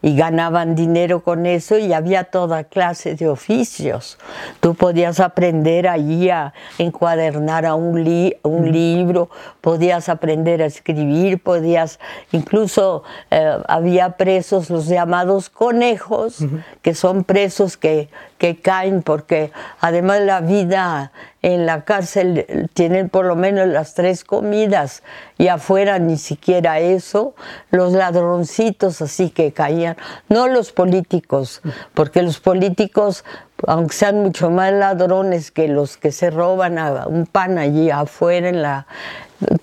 y 0.01 0.15
ganaban 0.15 0.75
dinero 0.75 1.21
con 1.21 1.45
eso 1.45 1.77
y 1.77 1.91
había 1.91 2.25
toda 2.25 2.63
clase 2.65 3.15
de 3.15 3.27
oficios. 3.27 4.17
Tú 4.59 4.75
podías 4.75 5.19
aprender 5.19 5.87
allí 5.87 6.29
a 6.29 6.53
encuadernar 6.77 7.65
a 7.65 7.73
un, 7.73 7.97
un 8.43 8.71
libro, 8.71 9.29
podías 9.61 10.07
aprender 10.07 10.61
a 10.61 10.67
escribir, 10.67 11.41
podías, 11.41 11.99
incluso 12.31 13.03
eh, 13.31 13.57
había 13.67 14.17
presos, 14.17 14.69
los 14.69 14.87
llamados 14.87 15.49
conejos, 15.49 16.45
que 16.81 16.93
son 16.93 17.23
presos 17.23 17.75
que, 17.75 18.09
que 18.37 18.59
caen 18.59 19.01
porque 19.01 19.51
además 19.79 20.21
la 20.21 20.41
vida 20.41 21.11
en 21.41 21.65
la 21.65 21.85
cárcel 21.85 22.69
tienen 22.73 23.09
por 23.09 23.25
lo 23.25 23.35
menos 23.35 23.67
las 23.67 23.93
tres 23.93 24.23
comidas 24.23 25.03
y 25.37 25.47
afuera 25.47 25.99
ni 25.99 26.17
siquiera 26.17 26.79
eso, 26.79 27.35
los 27.71 27.93
ladroncitos 27.93 29.01
así 29.01 29.29
que 29.29 29.51
caían, 29.53 29.97
no 30.29 30.47
los 30.47 30.71
políticos, 30.71 31.61
porque 31.93 32.21
los 32.21 32.39
políticos, 32.39 33.23
aunque 33.65 33.95
sean 33.95 34.21
mucho 34.21 34.49
más 34.49 34.73
ladrones 34.73 35.51
que 35.51 35.67
los 35.67 35.97
que 35.97 36.11
se 36.11 36.29
roban 36.29 36.77
un 37.07 37.25
pan 37.25 37.57
allí 37.57 37.89
afuera 37.89 38.49
en 38.49 38.61
la, 38.61 38.87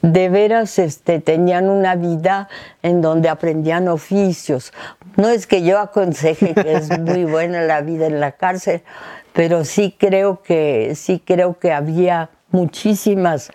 de 0.02 0.28
veras 0.28 0.78
este, 0.78 1.20
tenían 1.20 1.68
una 1.68 1.96
vida 1.96 2.48
en 2.82 3.00
donde 3.00 3.28
aprendían 3.28 3.88
oficios. 3.88 4.72
No 5.16 5.28
es 5.28 5.46
que 5.46 5.62
yo 5.62 5.78
aconseje 5.78 6.54
que 6.54 6.74
es 6.74 6.98
muy 7.00 7.24
buena 7.24 7.62
la 7.62 7.80
vida 7.80 8.06
en 8.06 8.20
la 8.20 8.32
cárcel, 8.32 8.82
pero 9.32 9.64
sí 9.64 9.94
creo 9.98 10.42
que, 10.42 10.94
sí 10.94 11.22
creo 11.24 11.58
que 11.58 11.72
había 11.72 12.30
muchísimas, 12.50 13.50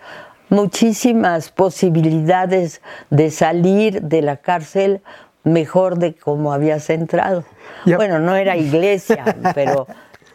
muchísimas 0.48 1.50
posibilidades 1.50 2.80
de 3.10 3.30
salir 3.30 4.02
de 4.02 4.22
la 4.22 4.36
cárcel 4.36 5.02
mejor 5.44 5.98
de 5.98 6.14
como 6.14 6.52
habías 6.52 6.90
entrado. 6.90 7.44
Bueno, 7.84 8.18
no 8.18 8.36
era 8.36 8.56
iglesia, 8.56 9.24
pero 9.54 9.86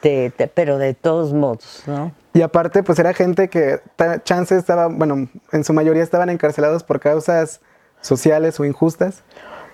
de, 0.02 0.32
pero 0.54 0.78
de 0.78 0.94
todos 0.94 1.34
modos, 1.34 1.84
¿no? 1.88 2.12
Y 2.34 2.42
aparte, 2.42 2.84
pues 2.84 3.00
era 3.00 3.14
gente 3.14 3.50
que 3.50 3.80
chance 4.24 4.58
estaba, 4.58 4.88
bueno, 4.88 5.30
en 5.54 5.64
su 5.64 5.72
mayoría 5.72 6.04
estaban 6.04 6.30
encarcelados 6.30 6.84
por 6.84 7.00
causas 7.00 7.62
sociales 8.02 8.60
o 8.60 8.66
injustas. 8.66 9.24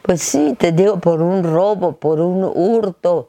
Pues 0.02 0.22
sí, 0.22 0.56
te 0.58 0.72
digo, 0.72 1.00
por 1.00 1.22
un 1.22 1.44
robo, 1.44 1.94
por 1.94 2.20
un 2.20 2.44
hurto, 2.44 3.28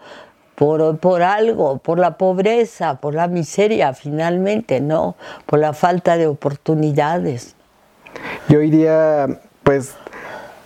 por, 0.55 0.99
por 0.99 1.23
algo, 1.23 1.79
por 1.79 1.99
la 1.99 2.17
pobreza, 2.17 3.01
por 3.01 3.15
la 3.15 3.29
miseria 3.29 3.93
finalmente, 3.95 4.81
¿no? 4.81 5.17
Por 5.47 5.59
la 5.59 5.73
falta 5.73 6.17
de 6.17 6.27
oportunidades. 6.27 7.57
Y 8.49 8.57
hoy 8.57 8.71
día, 8.71 9.41
pues, 9.63 9.95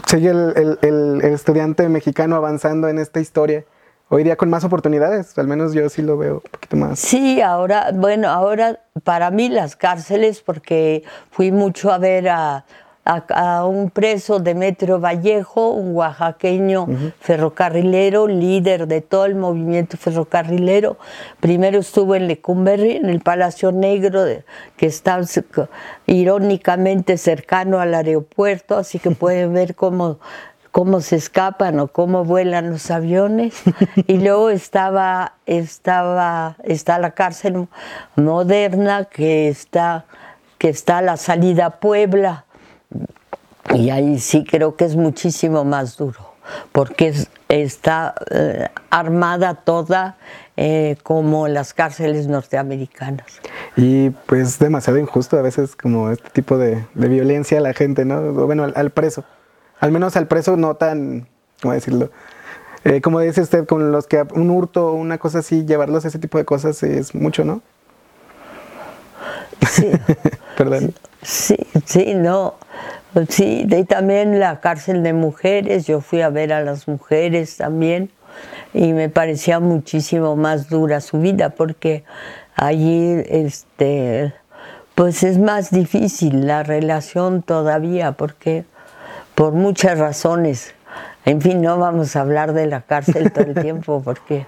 sigue 0.07 0.31
el, 0.31 0.79
el, 0.83 1.21
estudiante 1.25 1.89
mexicano 1.89 2.37
avanzando 2.37 2.89
en 2.89 2.99
esta 2.99 3.21
historia. 3.21 3.65
Hoy 4.09 4.23
día 4.23 4.37
con 4.37 4.49
más 4.49 4.63
oportunidades, 4.63 5.37
al 5.37 5.49
menos 5.49 5.73
yo 5.73 5.89
sí 5.89 6.01
lo 6.01 6.17
veo 6.17 6.35
un 6.35 6.51
poquito 6.51 6.77
más. 6.77 7.01
Sí, 7.01 7.41
ahora, 7.41 7.91
bueno, 7.93 8.29
ahora 8.29 8.81
para 9.03 9.33
mí 9.33 9.49
las 9.49 9.75
cárceles, 9.75 10.43
porque 10.43 11.03
fui 11.31 11.51
mucho 11.51 11.91
a 11.91 11.99
ver 11.99 12.29
a 12.29 12.65
a, 13.07 13.65
un 13.65 13.91
preso 13.91 14.41
de 14.41 14.55
Metro 14.55 15.01
Vallejo, 15.01 15.71
un 15.71 15.95
oaxaqueño 15.95 16.87
ferrocarrilero, 17.21 18.27
líder 18.27 18.89
de 18.89 19.01
todo 19.01 19.27
el 19.27 19.37
movimiento 19.37 19.97
ferrocarrilero. 19.97 20.99
Primero 21.41 21.79
estuvo 21.79 22.15
en 22.15 22.27
Lecumberri, 22.27 22.97
en 22.97 23.07
el 23.07 23.21
Palacio 23.21 23.71
Negro, 23.71 24.25
que 24.77 24.87
está 24.87 25.21
irónicamente 26.07 27.17
cercano 27.17 27.79
al 27.79 27.95
aeropuerto, 27.95 28.77
así 28.77 28.99
que 28.99 29.13
pueden 29.13 29.53
ver 29.55 29.75
cómo 29.75 30.19
cómo 30.77 31.01
se 31.01 31.17
escapan 31.17 31.81
o 31.81 31.89
cómo 31.89 32.27
vuelan 32.27 32.69
los 32.69 32.91
aviones. 32.91 33.63
Y 34.07 34.19
luego 34.19 34.51
estaba, 34.51 35.33
estaba, 35.47 36.57
está 36.65 36.99
la 36.99 37.13
cárcel 37.13 37.67
moderna 38.15 39.07
que 39.07 39.49
está, 39.49 40.05
que 40.59 40.69
está 40.69 40.99
a 40.99 41.03
la 41.03 41.17
salida 41.17 41.65
a 41.65 41.81
Puebla, 41.81 42.45
y 43.75 43.91
ahí 43.91 44.19
sí 44.19 44.45
creo 44.45 44.77
que 44.77 44.85
es 44.85 44.97
muchísimo 44.97 45.65
más 45.65 45.97
duro, 45.97 46.35
porque 46.73 47.15
está 47.49 48.15
eh, 48.31 48.69
armada 48.91 49.55
toda 49.55 50.17
eh, 50.57 50.97
como 51.03 51.49
las 51.49 51.75
cárceles 51.75 52.29
norteamericaas. 52.29 53.41
Y 53.77 54.11
pues 54.11 54.59
demasiado 54.59 54.99
injusto 54.99 55.39
a 55.39 55.43
veces 55.43 55.77
como 55.77 56.11
este 56.11 56.31
tipo 56.31 56.59
de, 56.59 56.85
violencia 56.95 57.59
a 57.59 57.61
la 57.61 57.75
gente, 57.75 58.05
¿no? 58.05 58.33
Bueno, 58.33 58.67
al, 58.75 58.91
preso. 58.91 59.25
Al 59.81 59.93
menos 59.93 60.17
al 60.17 60.27
preso 60.27 60.57
no 60.57 60.77
tan, 60.77 61.29
¿cómo 61.61 61.75
decirlo? 61.75 62.11
Eh, 62.85 63.01
como 63.01 63.21
dice 63.21 63.41
usted, 63.41 63.67
con 63.67 63.91
los 63.91 64.07
que 64.07 64.25
un 64.35 64.51
hurto 64.51 64.89
o 64.89 64.93
una 64.95 65.19
cosa 65.19 65.41
así, 65.41 65.67
llevarlos 65.67 66.05
a 66.05 66.09
ese 66.09 66.19
tipo 66.19 66.39
de 66.39 66.45
cosas 66.45 66.83
es 66.83 67.15
mucho, 67.15 67.45
¿no? 67.45 67.61
Sí. 69.69 69.91
Perdón. 70.57 70.95
Sí, 71.23 71.57
sí, 71.85 72.15
no. 72.15 72.55
Sí, 73.29 73.67
y 73.69 73.85
también 73.85 74.39
la 74.41 74.61
cárcel 74.61 75.03
de 75.03 75.15
mujeres, 75.15 75.87
yo 75.87 76.01
fui 76.03 76.21
a 76.21 76.29
ver 76.29 76.53
a 76.53 76.61
las 76.61 76.87
mujeres 76.87 77.57
también 77.57 78.11
y 78.75 78.93
me 78.93 79.09
parecía 79.09 79.59
muchísimo 79.59 80.37
más 80.37 80.69
dura 80.69 81.01
su 81.01 81.19
vida 81.19 81.51
porque 81.51 82.05
allí 82.55 83.23
este 83.29 84.35
pues 84.95 85.23
es 85.23 85.39
más 85.39 85.71
difícil 85.71 86.47
la 86.47 86.63
relación 86.63 87.43
todavía 87.43 88.13
porque 88.13 88.65
por 89.35 89.53
muchas 89.53 89.99
razones. 89.99 90.75
En 91.25 91.41
fin, 91.41 91.61
no 91.61 91.79
vamos 91.79 92.17
a 92.17 92.21
hablar 92.21 92.53
de 92.53 92.67
la 92.67 92.83
cárcel 92.83 93.33
todo 93.33 93.45
el 93.45 93.55
tiempo 93.63 94.03
porque 94.05 94.47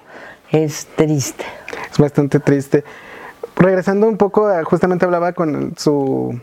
es 0.51 0.87
triste. 0.97 1.45
Es 1.91 1.99
bastante 1.99 2.41
triste. 2.41 2.85
Regresando 3.57 4.07
un 4.07 4.17
poco, 4.17 4.49
justamente 4.65 5.05
hablaba 5.05 5.33
con 5.33 5.75
su 5.77 6.39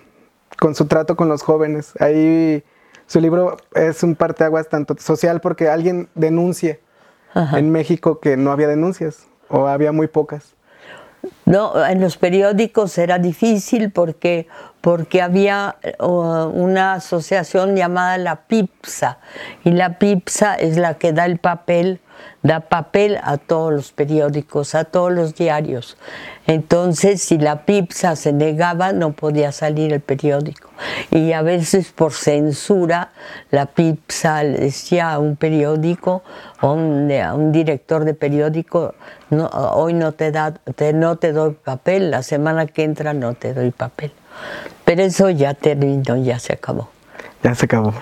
con 0.58 0.76
su 0.76 0.86
trato 0.86 1.16
con 1.16 1.30
los 1.30 1.42
jóvenes. 1.44 1.94
Ahí 2.00 2.64
su 3.08 3.20
libro 3.20 3.58
es 3.74 4.04
un 4.04 4.16
parteaguas 4.16 4.70
tanto 4.70 4.96
social 5.00 5.42
porque 5.42 5.70
alguien 5.70 6.10
denuncia 6.16 6.80
en 7.54 7.70
México 7.70 8.20
que 8.20 8.38
no 8.38 8.52
había 8.52 8.68
denuncias 8.68 9.28
o 9.50 9.68
había 9.68 9.92
muy 9.92 10.08
pocas. 10.08 10.56
No, 11.46 11.86
en 11.86 12.02
los 12.02 12.18
periódicos 12.18 12.98
era 12.98 13.20
difícil 13.20 13.92
porque, 13.92 14.48
porque 14.86 15.24
había 15.24 15.78
una 15.98 16.94
asociación 16.94 17.76
llamada 17.76 18.20
la 18.20 18.36
PIPSA 18.44 19.18
y 19.64 19.72
la 19.72 19.98
PIPSA 19.98 20.54
es 20.54 20.78
la 20.78 20.94
que 20.94 21.12
da 21.12 21.26
el 21.26 21.40
papel 21.40 22.02
da 22.44 22.60
papel 22.60 23.18
a 23.24 23.38
todos 23.38 23.74
los 23.74 23.92
periódicos, 23.92 24.76
a 24.76 24.84
todos 24.84 25.12
los 25.12 25.34
diarios. 25.34 25.98
Entonces, 26.46 27.24
si 27.24 27.40
la 27.40 27.66
PIPSA 27.66 28.16
se 28.16 28.32
negaba, 28.32 28.94
no 28.94 29.14
podía 29.14 29.52
salir 29.52 29.92
el 29.92 30.02
periódico. 30.02 30.70
Y 31.10 31.32
a 31.34 31.42
veces 31.42 31.92
por 31.92 32.14
censura, 32.14 33.10
la 33.50 33.66
PIPSA 33.66 34.44
decía 34.44 35.14
a 35.14 35.20
un 35.20 35.36
periódico, 35.36 36.22
a 36.60 36.68
un, 36.68 37.52
director 37.52 38.06
de 38.06 38.14
periódico, 38.14 38.94
no, 39.32 39.48
hoy 39.48 39.94
no 39.94 40.12
te, 40.12 40.32
da, 40.32 40.54
no 40.94 41.16
te 41.16 41.32
doy 41.32 41.54
papel, 41.54 42.12
la 42.12 42.22
semana 42.22 42.68
que 42.68 42.84
entra 42.84 43.16
no 43.16 43.34
te 43.34 43.56
doy 43.56 43.72
papel. 43.72 44.12
Pero 44.86 45.02
eso 45.02 45.30
ya 45.32 45.54
terminó, 45.56 46.16
ya 46.18 46.40
se 46.40 46.54
acabó. 46.54 46.90
Ya 47.44 47.56
se 47.56 47.66
acabó. 47.66 47.94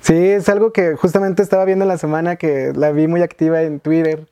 Sí, 0.00 0.14
es 0.14 0.48
algo 0.48 0.72
que 0.72 0.94
justamente 0.94 1.42
estaba 1.42 1.64
viendo 1.64 1.84
la 1.84 1.98
semana 1.98 2.36
que 2.36 2.72
la 2.74 2.92
vi 2.92 3.06
muy 3.06 3.22
activa 3.22 3.62
en 3.62 3.80
Twitter. 3.80 4.26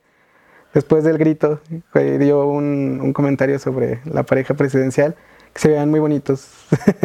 Después 0.73 1.03
del 1.03 1.19
grito, 1.19 1.59
dio 1.93 2.47
un, 2.47 3.13
comentario 3.13 3.59
sobre 3.59 3.99
la 4.05 4.23
pareja 4.23 4.55
presidencial, 4.55 5.15
que 5.53 5.61
se 5.61 5.69
vean 5.69 5.91
muy 5.91 5.99
bonitos. 5.99 6.47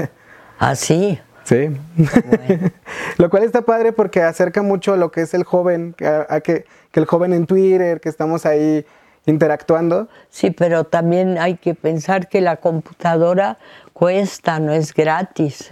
¿Ah, 0.58 0.74
sí? 0.74 1.20
Sí. 1.44 1.70
lo 3.18 3.30
cual 3.30 3.42
está 3.42 3.62
padre 3.62 3.92
porque 3.92 4.22
acerca 4.22 4.62
mucho 4.62 4.94
a 4.94 4.96
lo 4.96 5.10
que 5.10 5.22
es 5.22 5.34
el 5.34 5.44
joven, 5.44 5.94
a, 6.28 6.40
que, 6.40 6.64
que 6.90 7.00
el 7.00 7.06
joven 7.06 7.34
en 7.34 7.46
Twitter, 7.46 8.00
que 8.00 8.08
estamos 8.08 8.46
ahí 8.46 8.86
interactuando. 9.28 10.08
Sí, 10.30 10.50
pero 10.50 10.84
también 10.84 11.38
hay 11.38 11.56
que 11.56 11.74
pensar 11.74 12.28
que 12.28 12.40
la 12.40 12.56
computadora 12.56 13.58
cuesta, 13.92 14.58
no 14.58 14.72
es 14.72 14.94
gratis, 14.94 15.68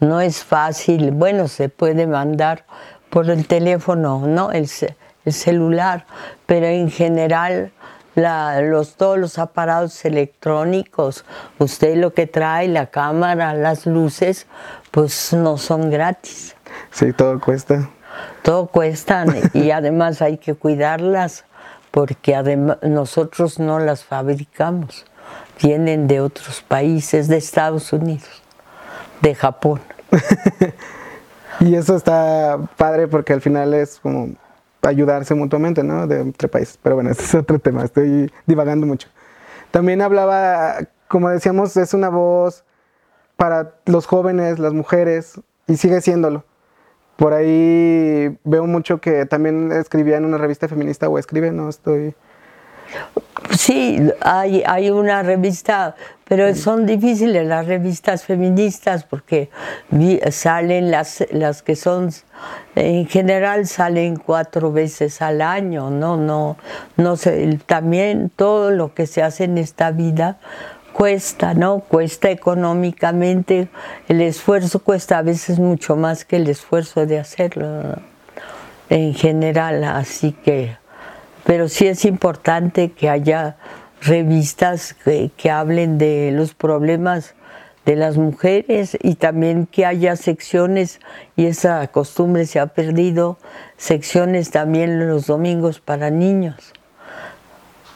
no 0.00 0.20
es 0.20 0.44
fácil. 0.44 1.12
Bueno, 1.12 1.48
se 1.48 1.68
puede 1.68 2.06
mandar 2.06 2.64
por 3.10 3.30
el 3.30 3.46
teléfono, 3.46 4.26
¿no? 4.26 4.50
El, 4.52 4.68
celular, 5.28 6.06
pero 6.46 6.66
en 6.66 6.88
general 6.88 7.72
los, 8.14 8.94
todos 8.94 9.18
los 9.18 9.40
aparatos 9.40 10.04
electrónicos, 10.04 11.24
usted 11.58 11.96
lo 11.96 12.14
que 12.14 12.28
trae, 12.28 12.68
la 12.68 12.86
cámara, 12.86 13.52
las 13.54 13.86
luces, 13.86 14.46
pues 14.92 15.32
no 15.32 15.58
son 15.58 15.90
gratis. 15.90 16.54
Sí, 16.92 17.12
todo 17.12 17.40
cuesta. 17.40 17.90
Todo 18.42 18.68
cuesta 18.68 19.24
y 19.52 19.72
además 19.72 20.22
hay 20.22 20.38
que 20.38 20.54
cuidarlas 20.54 21.44
porque 21.96 22.34
además 22.34 22.76
nosotros 22.82 23.58
no 23.58 23.78
las 23.78 24.04
fabricamos 24.04 25.06
vienen 25.62 26.06
de 26.06 26.20
otros 26.20 26.60
países, 26.60 27.26
de 27.26 27.38
Estados 27.38 27.90
Unidos, 27.90 28.42
de 29.22 29.34
Japón. 29.34 29.80
y 31.60 31.74
eso 31.74 31.96
está 31.96 32.58
padre 32.76 33.08
porque 33.08 33.32
al 33.32 33.40
final 33.40 33.72
es 33.72 33.98
como 33.98 34.28
ayudarse 34.82 35.34
mutuamente, 35.34 35.82
¿no? 35.82 36.06
De 36.06 36.20
entre 36.20 36.48
países. 36.48 36.78
Pero 36.82 36.96
bueno, 36.96 37.08
ese 37.12 37.22
es 37.22 37.34
otro 37.34 37.58
tema, 37.58 37.82
estoy 37.82 38.30
divagando 38.44 38.86
mucho. 38.86 39.08
También 39.70 40.02
hablaba, 40.02 40.76
como 41.08 41.30
decíamos, 41.30 41.78
es 41.78 41.94
una 41.94 42.10
voz 42.10 42.62
para 43.38 43.72
los 43.86 44.04
jóvenes, 44.04 44.58
las 44.58 44.74
mujeres, 44.74 45.40
y 45.66 45.78
sigue 45.78 46.02
siéndolo. 46.02 46.44
Por 47.16 47.32
ahí 47.32 48.36
veo 48.44 48.66
mucho 48.66 49.00
que 49.00 49.24
también 49.26 49.72
escribía 49.72 50.18
en 50.18 50.24
una 50.24 50.38
revista 50.38 50.68
feminista 50.68 51.08
o 51.08 51.18
escribe, 51.18 51.50
no 51.50 51.68
estoy... 51.68 52.14
Sí, 53.50 53.98
hay, 54.20 54.62
hay 54.66 54.90
una 54.90 55.22
revista, 55.22 55.96
pero 56.28 56.54
son 56.54 56.86
difíciles 56.86 57.46
las 57.46 57.66
revistas 57.66 58.24
feministas 58.24 59.04
porque 59.04 59.50
salen 60.30 60.90
las, 60.90 61.24
las 61.30 61.62
que 61.62 61.74
son, 61.74 62.10
en 62.74 63.06
general 63.06 63.66
salen 63.66 64.16
cuatro 64.16 64.72
veces 64.72 65.20
al 65.22 65.42
año, 65.42 65.90
no, 65.90 66.16
no, 66.16 66.56
no 66.96 67.16
sé, 67.16 67.58
también 67.66 68.30
todo 68.34 68.70
lo 68.70 68.94
que 68.94 69.06
se 69.06 69.22
hace 69.22 69.44
en 69.44 69.58
esta 69.58 69.90
vida 69.90 70.38
cuesta, 70.96 71.52
¿no? 71.52 71.80
Cuesta 71.80 72.30
económicamente, 72.30 73.68
el 74.08 74.22
esfuerzo 74.22 74.78
cuesta 74.78 75.18
a 75.18 75.22
veces 75.22 75.58
mucho 75.58 75.94
más 75.94 76.24
que 76.24 76.36
el 76.36 76.48
esfuerzo 76.48 77.04
de 77.04 77.18
hacerlo 77.18 77.98
en 78.88 79.12
general, 79.12 79.84
así 79.84 80.32
que, 80.32 80.74
pero 81.44 81.68
sí 81.68 81.86
es 81.86 82.06
importante 82.06 82.92
que 82.92 83.10
haya 83.10 83.58
revistas 84.00 84.94
que, 84.94 85.50
hablen 85.50 85.98
de 85.98 86.30
los 86.32 86.54
problemas 86.54 87.34
de 87.84 87.96
las 87.96 88.16
mujeres 88.16 88.96
y 89.02 89.16
también 89.16 89.66
que 89.66 89.84
haya 89.84 90.16
secciones, 90.16 91.00
y 91.36 91.44
esa 91.44 91.86
costumbre 91.88 92.46
se 92.46 92.58
ha 92.58 92.68
perdido, 92.68 93.36
secciones 93.76 94.50
también 94.50 95.06
los 95.06 95.26
domingos 95.26 95.78
para 95.78 96.08
niños. 96.08 96.72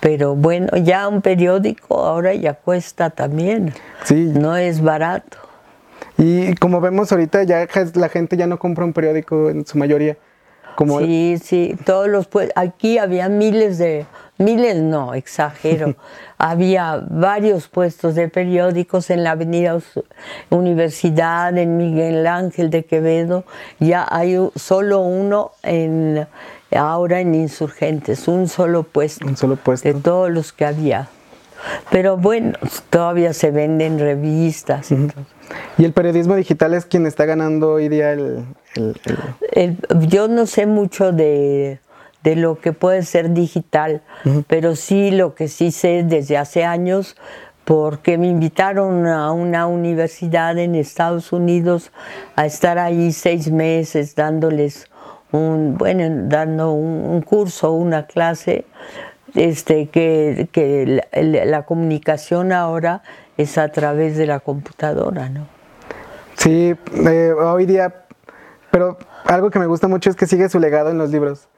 Pero 0.01 0.35
bueno, 0.35 0.69
ya 0.79 1.07
un 1.09 1.21
periódico 1.21 1.99
ahora 1.99 2.35
ya 2.35 2.55
cuesta 2.55 3.11
también. 3.11 3.75
Sí. 4.05 4.33
No 4.35 4.57
es 4.57 4.83
barato. 4.83 5.37
Y 6.17 6.55
como 6.57 6.81
vemos 6.81 7.13
ahorita, 7.13 7.45
ya 7.45 7.67
la 7.95 8.09
gente 8.09 8.37
ya 8.37 8.47
no 8.47 8.59
compra 8.59 8.85
un 8.85 8.93
periódico 8.93 9.51
en 9.51 9.67
su 9.67 9.79
mayoría. 9.79 10.17
Como 10.77 11.01
sí, 11.01 11.39
sí, 11.43 11.77
todos 11.85 12.09
los 12.09 12.27
pues 12.27 12.51
aquí 12.55 12.99
había 12.99 13.29
miles 13.29 13.79
de 13.79 14.07
miles 14.39 14.77
no, 14.77 15.15
exagero. 15.15 15.95
había 16.39 17.05
varios 17.09 17.69
puestos 17.69 18.15
de 18.15 18.29
periódicos 18.29 19.11
en 19.11 19.23
la 19.23 19.33
Avenida 19.33 19.79
Universidad, 20.49 21.57
en 21.57 21.77
Miguel 21.77 22.27
Ángel 22.27 22.71
de 22.71 22.85
Quevedo, 22.85 23.45
ya 23.79 24.07
hay 24.11 24.39
solo 24.57 25.01
uno 25.01 25.53
en 25.63 26.27
ahora 26.73 27.21
en 27.21 27.35
Insurgentes, 27.35 28.29
un 28.29 28.49
solo 28.49 28.85
puesto. 28.85 29.27
Un 29.27 29.37
solo 29.37 29.57
puesto. 29.57 29.89
De 29.89 29.95
todos 29.95 30.31
los 30.31 30.53
que 30.53 30.65
había. 30.65 31.09
Pero 31.91 32.17
bueno, 32.17 32.59
todavía 32.89 33.35
se 33.35 33.51
venden 33.51 33.99
revistas. 33.99 34.91
Y, 35.77 35.85
el 35.85 35.93
periodismo 35.93 36.37
digital 36.37 36.75
es 36.75 36.87
quien 36.87 37.07
está 37.07 37.27
ganando 37.27 37.73
hoy 37.73 37.89
día 37.89 38.13
el... 38.13 38.45
yo 40.09 40.29
no 40.29 40.47
sé 40.47 40.67
mucho 40.67 41.13
de, 41.13 41.81
lo 42.23 42.61
que 42.61 42.73
puede 42.73 43.03
ser 43.03 43.33
digital, 43.33 44.03
pero 44.47 44.77
sí 44.77 45.11
lo 45.11 45.35
que 45.35 45.49
sí 45.49 45.71
sé 45.71 46.05
desde 46.05 46.37
hace 46.37 46.65
años, 46.65 47.17
porque 47.65 48.19
me 48.19 48.29
invitaron 48.29 49.07
a 49.07 49.33
una 49.33 49.67
universidad 49.67 50.59
en 50.59 50.75
Estados 50.75 51.33
Unidos 51.33 51.93
a 52.37 52.47
estar 52.47 52.79
ahí 52.79 53.13
seis 53.13 53.51
meses 53.51 54.15
dándoles 54.15 54.91
un, 55.33 55.77
bueno, 55.79 56.05
dando 56.29 56.73
un, 56.73 57.23
curso, 57.23 57.73
una 57.73 58.07
clase, 58.07 58.65
este, 59.35 59.89
que, 59.89 60.49
que 60.53 61.03
la, 61.13 61.63
comunicación 61.63 62.53
ahora 62.53 63.03
es 63.37 63.59
a 63.59 63.69
través 63.69 64.17
de 64.17 64.27
la 64.27 64.41
computadora, 64.41 65.29
¿no? 65.29 65.47
Sí, 66.37 66.75
eh, 67.07 67.33
hoy 67.33 67.67
día, 67.67 68.07
pero 68.71 68.99
algo 69.25 69.51
que 69.51 69.59
me 69.59 69.67
gusta 69.67 69.89
mucho 69.89 70.11
es 70.11 70.17
que 70.17 70.27
sigue 70.27 70.49
su 70.49 70.61
legado 70.61 70.91
en 70.91 70.99
los 70.99 71.11
libros. 71.11 71.49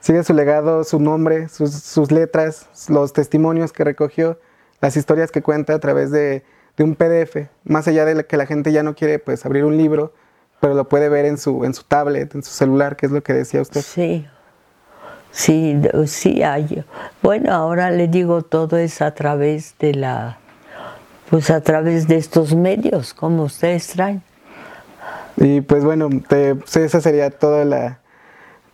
Sigue 0.00 0.22
su 0.22 0.34
legado, 0.34 0.84
su 0.84 1.00
nombre, 1.00 1.48
sus, 1.48 1.72
sus 1.72 2.10
letras, 2.10 2.68
los 2.88 3.12
testimonios 3.12 3.72
que 3.72 3.84
recogió, 3.84 4.38
las 4.80 4.96
historias 4.96 5.30
que 5.30 5.42
cuenta 5.42 5.74
a 5.74 5.78
través 5.78 6.10
de, 6.10 6.44
un 6.78 6.94
PDF. 6.94 7.48
Más 7.64 7.88
allá 7.88 8.04
de 8.04 8.26
que 8.26 8.36
la 8.36 8.46
gente 8.46 8.72
ya 8.72 8.82
no 8.82 8.94
quiere 8.94 9.18
pues 9.18 9.46
abrir 9.46 9.64
un 9.64 9.78
libro, 9.78 10.12
pero 10.60 10.74
lo 10.74 10.88
puede 10.88 11.08
ver 11.08 11.24
en 11.24 11.38
su, 11.38 11.64
en 11.64 11.72
su 11.72 11.84
tablet, 11.84 12.34
en 12.34 12.42
su 12.42 12.50
celular, 12.50 12.96
que 12.96 13.06
es 13.06 13.12
lo 13.12 13.22
que 13.22 13.32
decía 13.32 13.62
usted. 13.62 13.80
Sí, 13.80 14.26
sí, 15.30 15.80
sí 16.06 16.42
hay. 16.42 16.84
Bueno, 17.22 17.52
ahora 17.52 17.90
le 17.90 18.08
digo, 18.08 18.42
todo 18.42 18.76
es 18.76 19.00
a 19.00 19.14
través 19.14 19.74
de 19.78 19.94
la, 19.94 20.38
pues 21.30 21.50
a 21.50 21.60
través 21.62 22.08
de 22.08 22.16
estos 22.16 22.54
medios, 22.54 23.14
como 23.14 23.44
ustedes 23.44 23.86
traen. 23.86 24.22
Y 25.36 25.60
pues 25.62 25.84
bueno, 25.84 26.08
esa 26.30 27.00
sería 27.00 27.30
toda 27.30 27.64
la, 27.64 27.98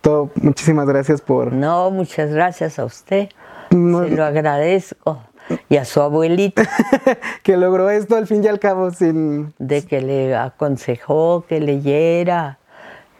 todo, 0.01 0.31
muchísimas 0.35 0.87
gracias 0.87 1.21
por... 1.21 1.53
No, 1.53 1.91
muchas 1.91 2.31
gracias 2.31 2.79
a 2.79 2.85
usted, 2.85 3.29
se 3.69 3.75
lo 3.75 4.25
agradezco. 4.25 5.21
Y 5.69 5.77
a 5.77 5.85
su 5.85 6.01
abuelita. 6.01 6.63
que 7.43 7.57
logró 7.57 7.89
esto 7.89 8.15
al 8.15 8.27
fin 8.27 8.43
y 8.43 8.47
al 8.47 8.59
cabo 8.59 8.91
sin... 8.91 9.53
De 9.57 9.83
que 9.83 9.99
le 9.99 10.35
aconsejó 10.35 11.45
que 11.47 11.59
leyera 11.59 12.59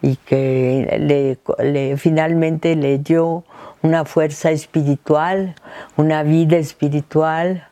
y 0.01 0.15
que 0.15 0.97
le, 0.99 1.39
le, 1.63 1.97
finalmente 1.97 2.75
le 2.75 2.99
dio 2.99 3.43
una 3.82 4.06
fuerza 4.06 4.51
espiritual, 4.51 5.56
una 5.97 6.23
vida 6.23 6.58
espiritual 6.58 7.67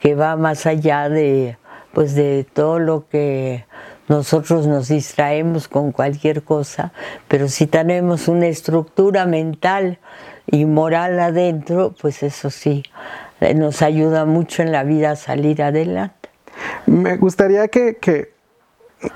que 0.00 0.14
va 0.14 0.36
más 0.36 0.64
allá 0.66 1.08
de, 1.08 1.58
pues 1.92 2.14
de 2.14 2.46
todo 2.52 2.78
lo 2.78 3.08
que 3.08 3.64
nosotros 4.08 4.66
nos 4.66 4.88
distraemos 4.88 5.68
con 5.68 5.92
cualquier 5.92 6.42
cosa, 6.42 6.92
pero 7.28 7.48
si 7.48 7.66
tenemos 7.66 8.28
una 8.28 8.46
estructura 8.46 9.26
mental 9.26 9.98
y 10.46 10.64
moral 10.64 11.20
adentro, 11.20 11.94
pues 12.00 12.22
eso 12.22 12.50
sí, 12.50 12.82
eh, 13.40 13.54
nos 13.54 13.82
ayuda 13.82 14.24
mucho 14.24 14.62
en 14.62 14.72
la 14.72 14.82
vida 14.82 15.10
a 15.10 15.16
salir 15.16 15.62
adelante. 15.62 16.30
Me 16.86 17.16
gustaría 17.16 17.68
que, 17.68 18.32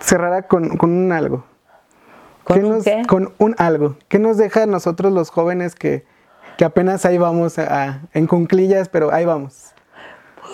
cerrara 0.01 0.43
con, 0.43 0.79
un 0.81 1.13
algo. 1.13 1.45
¿Con 2.45 2.83
qué? 2.83 3.03
Con 3.09 3.33
un 3.39 3.55
algo. 3.59 3.97
¿Qué 4.09 4.19
nos 4.19 4.37
deja 4.37 4.65
a 4.65 4.67
nosotros 4.67 5.13
los 5.13 5.31
jóvenes 5.31 5.75
que, 5.75 6.05
apenas 6.63 7.05
ahí 7.05 7.19
vamos 7.19 7.57
en 8.13 8.27
cunclillas, 8.29 8.89
pero 8.89 9.13
ahí 9.13 9.25
vamos? 9.25 9.73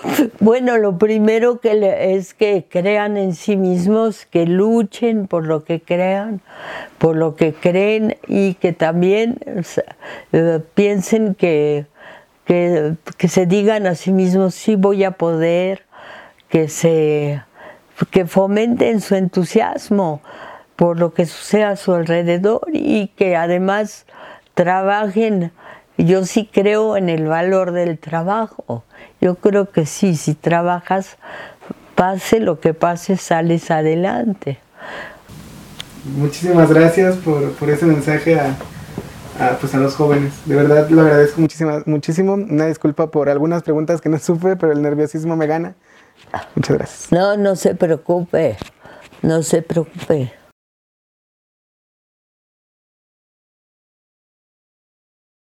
Bueno, 0.40 0.78
lo 0.78 0.98
primero 0.98 1.60
que 1.60 2.14
es 2.14 2.34
que 2.34 2.66
crean 2.68 3.16
en 3.16 3.34
sí 3.34 3.56
mismos, 3.56 4.26
que 4.26 4.46
luchen 4.46 5.26
por 5.26 5.46
lo 5.46 5.64
que 5.64 5.80
crean, 5.80 6.40
por 6.98 7.16
lo 7.16 7.36
que 7.36 7.52
creen 7.52 8.16
y 8.26 8.54
que 8.54 8.72
también 8.72 9.38
eh, 10.32 10.60
piensen 10.74 11.34
que 11.34 11.86
que, 12.48 13.28
se 13.28 13.44
digan 13.44 13.86
a 13.86 13.94
sí 13.94 14.10
mismos, 14.10 14.54
sí 14.54 14.74
voy 14.74 15.04
a 15.04 15.12
poder, 15.12 15.84
que, 16.48 16.68
se, 16.68 17.42
que 18.10 18.24
fomenten 18.24 19.02
su 19.02 19.14
entusiasmo 19.16 20.22
por 20.74 20.98
lo 20.98 21.12
que 21.12 21.26
sucede 21.26 21.64
a 21.64 21.76
su 21.76 21.92
alrededor 21.92 22.62
y 22.72 23.08
que 23.08 23.36
además 23.36 24.06
trabajen. 24.54 25.52
Yo 25.98 26.24
sí 26.24 26.48
creo 26.50 26.96
en 26.96 27.08
el 27.08 27.26
valor 27.26 27.72
del 27.72 27.98
trabajo. 27.98 28.84
Yo 29.20 29.34
creo 29.34 29.70
que 29.70 29.84
sí, 29.84 30.14
si 30.14 30.34
trabajas, 30.34 31.18
pase 31.96 32.38
lo 32.38 32.60
que 32.60 32.72
pase, 32.72 33.16
sales 33.16 33.70
adelante. 33.72 34.58
Muchísimas 36.16 36.72
gracias 36.72 37.16
por, 37.16 37.52
por 37.52 37.68
ese 37.68 37.84
mensaje 37.84 38.38
a, 38.38 38.56
a, 39.40 39.58
pues 39.58 39.74
a 39.74 39.78
los 39.78 39.96
jóvenes. 39.96 40.32
De 40.46 40.54
verdad 40.54 40.88
lo 40.88 41.02
agradezco 41.02 41.40
muchísimo, 41.40 41.82
muchísimo. 41.84 42.34
Una 42.34 42.66
disculpa 42.66 43.10
por 43.10 43.28
algunas 43.28 43.64
preguntas 43.64 44.00
que 44.00 44.08
no 44.08 44.18
supe, 44.20 44.54
pero 44.56 44.72
el 44.72 44.80
nerviosismo 44.80 45.36
me 45.36 45.48
gana. 45.48 45.74
Muchas 46.54 46.76
gracias. 46.76 47.12
No, 47.12 47.36
no 47.36 47.56
se 47.56 47.74
preocupe, 47.74 48.56
no 49.22 49.42
se 49.42 49.62
preocupe. 49.62 50.32